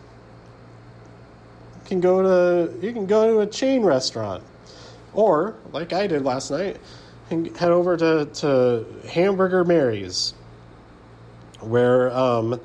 can 1.86 2.00
go 2.00 2.22
to 2.22 2.86
you 2.86 2.92
can 2.92 3.06
go 3.06 3.34
to 3.34 3.40
a 3.40 3.46
chain 3.46 3.82
restaurant, 3.82 4.42
or 5.14 5.56
like 5.72 5.92
I 5.92 6.06
did 6.06 6.24
last 6.24 6.50
night, 6.50 6.78
and 7.30 7.56
head 7.56 7.70
over 7.70 7.96
to 7.96 8.26
to 8.26 8.86
Hamburger 9.08 9.64
Mary's 9.64 10.34
where 11.62 12.12
um, 12.12 12.60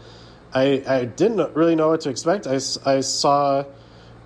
I, 0.53 0.83
I 0.87 1.05
didn't 1.05 1.55
really 1.55 1.75
know 1.75 1.89
what 1.89 2.01
to 2.01 2.09
expect. 2.09 2.47
I, 2.47 2.59
I 2.85 3.01
saw 3.01 3.65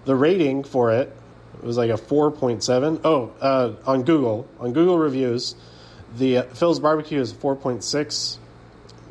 the 0.05 0.15
rating 0.15 0.63
for 0.63 0.91
it. 0.91 1.15
It 1.55 1.63
was 1.63 1.77
like 1.77 1.89
a 1.89 1.95
4.7. 1.95 3.01
Oh, 3.03 3.31
uh, 3.39 3.73
on 3.85 4.03
Google, 4.03 4.47
on 4.59 4.73
Google 4.73 4.97
reviews, 4.97 5.55
the 6.17 6.37
uh, 6.37 6.43
Phil's 6.43 6.79
Barbecue 6.79 7.19
is 7.19 7.33
4.6 7.33 8.37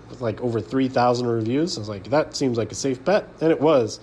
with 0.09 0.21
like 0.21 0.41
over 0.41 0.61
3,000 0.61 1.27
reviews. 1.27 1.77
I 1.77 1.81
was 1.81 1.89
like, 1.89 2.11
that 2.11 2.37
seems 2.37 2.59
like 2.59 2.73
a 2.73 2.75
safe 2.75 3.05
bet. 3.05 3.29
And 3.41 3.51
it 3.51 3.61
was. 3.61 4.01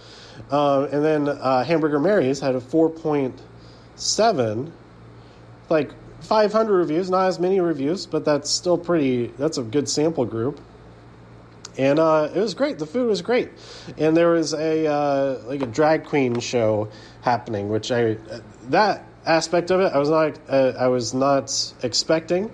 Um, 0.52 0.86
and 0.86 1.04
then 1.04 1.28
uh, 1.28 1.64
Hamburger 1.64 2.00
Mary's 2.00 2.40
had 2.40 2.56
a 2.56 2.62
4.7, 2.62 4.72
like 5.70 5.92
500 6.22 6.74
reviews, 6.74 7.10
not 7.10 7.28
as 7.28 7.40
many 7.40 7.60
reviews, 7.60 8.06
but 8.06 8.26
that's 8.26 8.50
still 8.50 8.78
pretty, 8.78 9.28
that's 9.38 9.58
a 9.58 9.64
good 9.64 9.90
sample 9.90 10.26
group 10.26 10.60
and 11.78 12.00
uh, 12.00 12.30
it 12.34 12.40
was 12.40 12.54
great. 12.54 12.80
The 12.80 12.86
food 12.86 13.08
was 13.08 13.22
great, 13.22 13.52
and 13.98 14.18
there 14.18 14.32
was 14.32 14.54
a 14.54 14.88
uh, 14.88 15.42
like 15.46 15.62
a 15.62 15.68
drag 15.68 16.06
queen 16.06 16.40
show 16.40 16.90
happening, 17.22 17.70
which 17.70 17.92
I 17.92 18.18
that 18.70 19.04
aspect 19.26 19.72
of 19.72 19.82
it 19.82 19.92
I 19.94 20.00
was 20.00 20.10
not 20.10 20.40
uh, 20.50 20.74
I 20.78 20.88
was 20.88 21.14
not 21.14 21.74
expecting, 21.84 22.52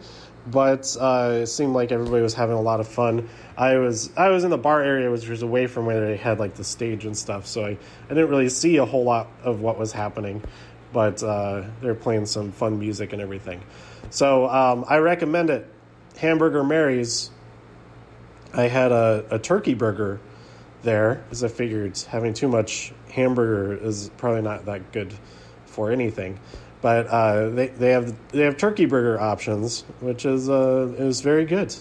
but 0.48 0.96
uh, 1.00 1.40
it 1.44 1.48
seemed 1.48 1.74
like 1.74 1.92
everybody 1.92 2.22
was 2.22 2.34
having 2.34 2.56
a 2.56 2.62
lot 2.62 2.80
of 2.80 2.88
fun. 2.88 3.30
I 3.58 3.78
was 3.78 4.12
I 4.18 4.30
was 4.30 4.44
in 4.44 4.50
the 4.50 4.58
bar 4.58 4.82
area, 4.82 5.10
which 5.10 5.28
was 5.28 5.42
away 5.42 5.68
from 5.68 5.86
where 5.86 6.06
they 6.06 6.18
had 6.18 6.40
like 6.40 6.56
the 6.56 6.64
stage 6.64 7.06
and 7.06 7.18
stuff, 7.18 7.48
so 7.48 7.66
I, 7.66 7.70
I 7.70 8.10
didn't 8.10 8.30
really 8.30 8.50
see 8.50 8.78
a 8.78 8.86
whole 8.86 9.04
lot 9.04 9.28
of 9.44 9.62
what 9.62 9.78
was 9.78 9.92
happening, 9.92 10.42
but 10.92 11.24
uh, 11.24 11.64
they 11.82 11.88
were 11.88 11.96
playing 11.96 12.26
some 12.26 12.52
fun 12.52 12.80
music 12.80 13.14
and 13.14 13.22
everything. 13.22 13.62
So 14.10 14.50
um, 14.50 14.86
I 14.88 14.98
recommend 14.98 15.50
it. 15.50 15.68
Hamburger 16.18 16.64
Mary's 16.64 17.32
I 18.54 18.64
had 18.64 18.92
a, 18.92 19.26
a 19.32 19.40
turkey 19.40 19.74
burger 19.74 20.20
there 20.84 21.24
because 21.26 21.44
I 21.44 21.48
figured 21.48 21.98
having 22.08 22.34
too 22.34 22.48
much 22.48 22.94
hamburger 23.10 23.74
is 23.74 24.12
probably 24.18 24.44
not 24.44 24.66
that 24.66 24.92
good 24.92 25.14
for 25.66 25.92
anything. 25.92 26.40
But 26.84 27.08
uh, 27.08 27.50
they, 27.50 27.68
they 27.68 27.92
have 27.92 28.14
they 28.32 28.44
have 28.44 28.58
turkey 28.58 28.86
burger 28.86 29.18
options, 29.18 29.86
which 30.02 30.26
is 30.26 30.50
uh, 30.50 30.94
is 30.98 31.22
very 31.22 31.46
good. 31.46 31.74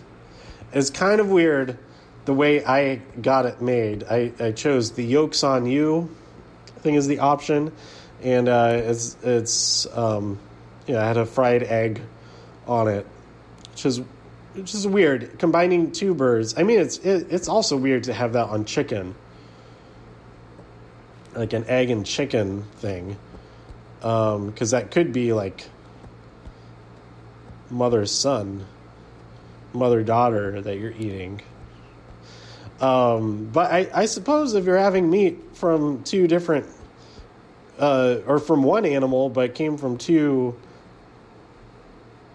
It's 0.72 0.90
kind 0.90 1.20
of 1.20 1.28
weird 1.28 1.76
the 2.24 2.32
way 2.32 2.64
I 2.64 3.02
got 3.20 3.44
it 3.44 3.60
made. 3.60 4.04
I, 4.04 4.32
I 4.38 4.52
chose 4.52 4.92
the 4.92 5.02
yolks 5.02 5.42
on 5.42 5.66
you 5.66 6.08
thing 6.78 6.94
as 6.94 7.08
the 7.08 7.18
option, 7.18 7.72
and 8.22 8.48
uh, 8.48 8.80
it's 8.84 9.16
it's 9.24 9.86
um, 9.96 10.38
yeah 10.86 11.02
I 11.02 11.08
had 11.08 11.16
a 11.16 11.26
fried 11.26 11.64
egg 11.64 12.00
on 12.68 12.86
it, 12.86 13.04
which 13.72 13.84
is 13.84 14.02
which 14.54 14.72
is 14.72 14.86
weird 14.86 15.36
combining 15.40 15.90
two 15.90 16.14
birds. 16.14 16.54
I 16.56 16.62
mean, 16.62 16.78
it's 16.78 16.98
it, 16.98 17.26
it's 17.28 17.48
also 17.48 17.76
weird 17.76 18.04
to 18.04 18.12
have 18.12 18.34
that 18.34 18.50
on 18.50 18.66
chicken, 18.66 19.16
like 21.34 21.54
an 21.54 21.64
egg 21.66 21.90
and 21.90 22.06
chicken 22.06 22.62
thing, 22.76 23.16
because 24.02 24.74
um, 24.74 24.80
that 24.80 24.90
could 24.90 25.12
be 25.12 25.32
like 25.32 25.68
mother 27.70 28.04
son, 28.04 28.66
mother 29.72 30.02
daughter 30.02 30.60
that 30.60 30.78
you're 30.78 30.90
eating. 30.90 31.40
Um, 32.80 33.48
but 33.52 33.70
I, 33.70 33.88
I 33.94 34.06
suppose 34.06 34.54
if 34.54 34.64
you're 34.64 34.76
having 34.76 35.08
meat 35.08 35.38
from 35.54 36.02
two 36.02 36.26
different, 36.26 36.66
uh, 37.78 38.18
or 38.26 38.40
from 38.40 38.64
one 38.64 38.84
animal, 38.84 39.28
but 39.28 39.54
came 39.54 39.76
from 39.76 39.98
two 39.98 40.56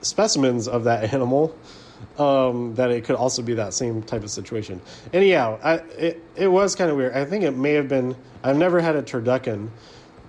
specimens 0.01 0.69
of 0.69 0.86
that 0.86 1.13
animal, 1.13 1.53
um, 2.17 2.75
that 2.75 2.91
it 2.91 3.03
could 3.03 3.17
also 3.17 3.41
be 3.41 3.56
that 3.56 3.73
same 3.73 4.01
type 4.03 4.23
of 4.23 4.30
situation. 4.30 4.80
Anyhow, 5.12 5.60
I, 5.62 5.73
it 5.97 6.23
it 6.38 6.47
was 6.47 6.75
kind 6.75 6.89
of 6.89 6.95
weird. 6.95 7.13
I 7.13 7.25
think 7.25 7.43
it 7.43 7.51
may 7.51 7.73
have 7.73 7.89
been. 7.89 8.15
I've 8.41 8.58
never 8.58 8.80
had 8.80 8.95
a 8.95 9.03
turducken, 9.03 9.69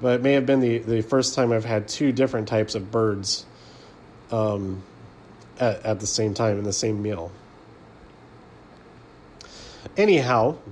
but 0.01 0.15
it 0.15 0.23
may 0.23 0.33
have 0.33 0.47
been 0.47 0.61
the 0.61 0.79
the 0.79 1.03
first 1.03 1.35
time 1.35 1.53
I've 1.53 1.65
had 1.65 1.89
two 1.89 2.13
different 2.13 2.49
types 2.49 2.75
of 2.75 2.91
birds, 2.91 3.45
um, 4.31 4.83
at 5.59 5.85
at 5.85 6.01
the 6.01 6.07
same 6.07 6.35
time 6.35 6.59
in 6.59 6.65
the 6.65 6.73
same 6.73 7.03
meal. 7.03 7.33
Anyhow. 9.97 10.57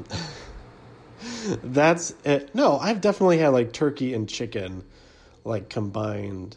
That's 1.62 2.14
it. 2.24 2.54
No, 2.54 2.78
I've 2.78 3.00
definitely 3.00 3.38
had 3.38 3.48
like 3.48 3.72
turkey 3.72 4.14
and 4.14 4.28
chicken, 4.28 4.84
like 5.44 5.68
combined. 5.68 6.56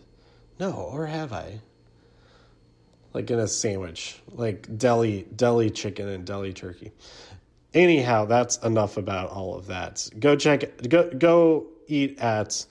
No, 0.59 0.71
or 0.71 1.05
have 1.05 1.31
I? 1.31 1.61
Like 3.13 3.31
in 3.31 3.39
a 3.39 3.47
sandwich, 3.47 4.21
like 4.31 4.77
deli 4.77 5.25
deli 5.35 5.69
chicken 5.69 6.07
and 6.07 6.25
deli 6.25 6.53
turkey. 6.53 6.91
Anyhow, 7.73 8.25
that's 8.25 8.57
enough 8.57 8.97
about 8.97 9.29
all 9.29 9.55
of 9.55 9.67
that. 9.67 10.07
Go 10.19 10.35
check 10.35 10.77
go 10.87 11.09
go 11.09 11.67
eat 11.89 12.19
at 12.19 12.65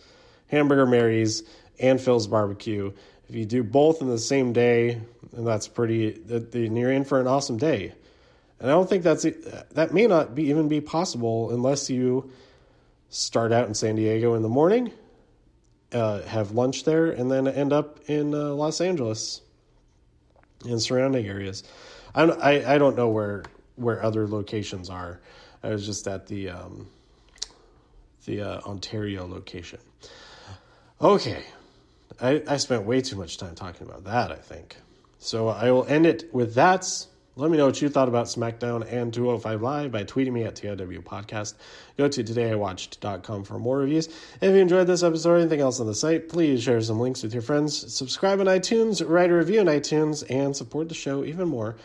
Hamburger 0.48 0.86
Mary's 0.86 1.42
and 1.78 2.00
Phil's 2.00 2.26
Barbecue. 2.26 2.92
If 3.28 3.34
you 3.34 3.44
do 3.44 3.62
both 3.62 4.00
in 4.00 4.08
the 4.08 4.18
same 4.18 4.52
day, 4.52 5.00
and 5.36 5.46
that's 5.46 5.68
pretty, 5.68 6.20
you're 6.52 6.92
in 6.92 7.04
for 7.04 7.20
an 7.20 7.26
awesome 7.26 7.58
day. 7.58 7.92
And 8.60 8.70
I 8.70 8.74
don't 8.74 8.88
think 8.88 9.04
that's 9.04 9.22
that 9.22 9.92
may 9.92 10.06
not 10.06 10.34
be 10.34 10.44
even 10.44 10.68
be 10.68 10.80
possible 10.80 11.50
unless 11.52 11.88
you 11.88 12.32
start 13.08 13.52
out 13.52 13.68
in 13.68 13.74
San 13.74 13.94
Diego 13.94 14.34
in 14.34 14.42
the 14.42 14.48
morning, 14.48 14.90
uh, 15.92 16.22
have 16.22 16.50
lunch 16.52 16.84
there, 16.84 17.10
and 17.10 17.30
then 17.30 17.46
end 17.46 17.72
up 17.72 18.00
in 18.08 18.34
uh, 18.34 18.52
Los 18.54 18.80
Angeles 18.80 19.42
and 20.64 20.82
surrounding 20.82 21.26
areas. 21.26 21.62
I 22.14 22.26
don't, 22.26 22.42
I, 22.42 22.74
I 22.74 22.78
don't 22.78 22.96
know 22.96 23.08
where 23.08 23.44
where 23.76 24.02
other 24.02 24.26
locations 24.26 24.90
are. 24.90 25.20
I 25.62 25.68
was 25.68 25.86
just 25.86 26.08
at 26.08 26.26
the 26.26 26.50
um, 26.50 26.88
the 28.28 28.42
uh, 28.42 28.60
Ontario 28.60 29.26
location. 29.26 29.80
Okay, 31.00 31.42
I, 32.20 32.42
I 32.46 32.56
spent 32.58 32.84
way 32.84 33.00
too 33.00 33.16
much 33.16 33.38
time 33.38 33.54
talking 33.54 33.86
about 33.86 34.04
that. 34.04 34.30
I 34.30 34.36
think 34.36 34.76
so. 35.18 35.48
I 35.48 35.70
will 35.72 35.86
end 35.86 36.06
it 36.06 36.32
with 36.32 36.54
that. 36.54 37.06
Let 37.36 37.52
me 37.52 37.56
know 37.56 37.66
what 37.66 37.80
you 37.80 37.88
thought 37.88 38.08
about 38.08 38.26
SmackDown 38.26 38.84
and 38.92 39.14
205 39.14 39.62
Live 39.62 39.92
by 39.92 40.02
tweeting 40.02 40.32
me 40.32 40.42
at 40.42 40.56
TIW 40.56 41.04
Podcast. 41.04 41.54
Go 41.96 42.08
to 42.08 42.24
todayiwatched.com 42.24 43.44
for 43.44 43.60
more 43.60 43.78
reviews. 43.78 44.08
If 44.40 44.54
you 44.54 44.56
enjoyed 44.56 44.88
this 44.88 45.04
episode 45.04 45.30
or 45.30 45.36
anything 45.36 45.60
else 45.60 45.78
on 45.78 45.86
the 45.86 45.94
site, 45.94 46.28
please 46.28 46.64
share 46.64 46.80
some 46.80 46.98
links 46.98 47.22
with 47.22 47.32
your 47.32 47.42
friends. 47.42 47.94
Subscribe 47.94 48.40
on 48.40 48.46
iTunes, 48.46 49.08
write 49.08 49.30
a 49.30 49.34
review 49.34 49.60
on 49.60 49.66
iTunes, 49.66 50.28
and 50.28 50.54
support 50.54 50.88
the 50.88 50.96
show 50.96 51.24
even 51.24 51.48
more 51.48 51.76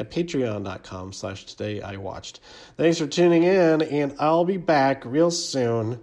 at 0.00 0.10
patreon.com 0.10 1.12
slash 1.12 1.46
todayiwatched. 1.46 2.40
Thanks 2.76 2.98
for 2.98 3.06
tuning 3.06 3.44
in, 3.44 3.82
and 3.82 4.16
I'll 4.18 4.46
be 4.46 4.56
back 4.56 5.04
real 5.04 5.30
soon 5.30 6.00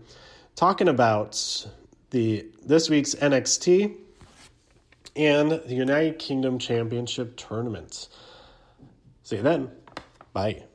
talking 0.56 0.88
about 0.88 1.66
the 2.12 2.46
this 2.64 2.90
week's 2.90 3.16
NXT 3.16 3.96
and 5.16 5.52
the 5.52 5.74
United 5.74 6.20
Kingdom 6.20 6.60
Championship 6.60 7.36
Tournament. 7.36 8.08
See 9.24 9.38
you 9.38 9.42
then. 9.42 9.72
Bye. 10.32 10.67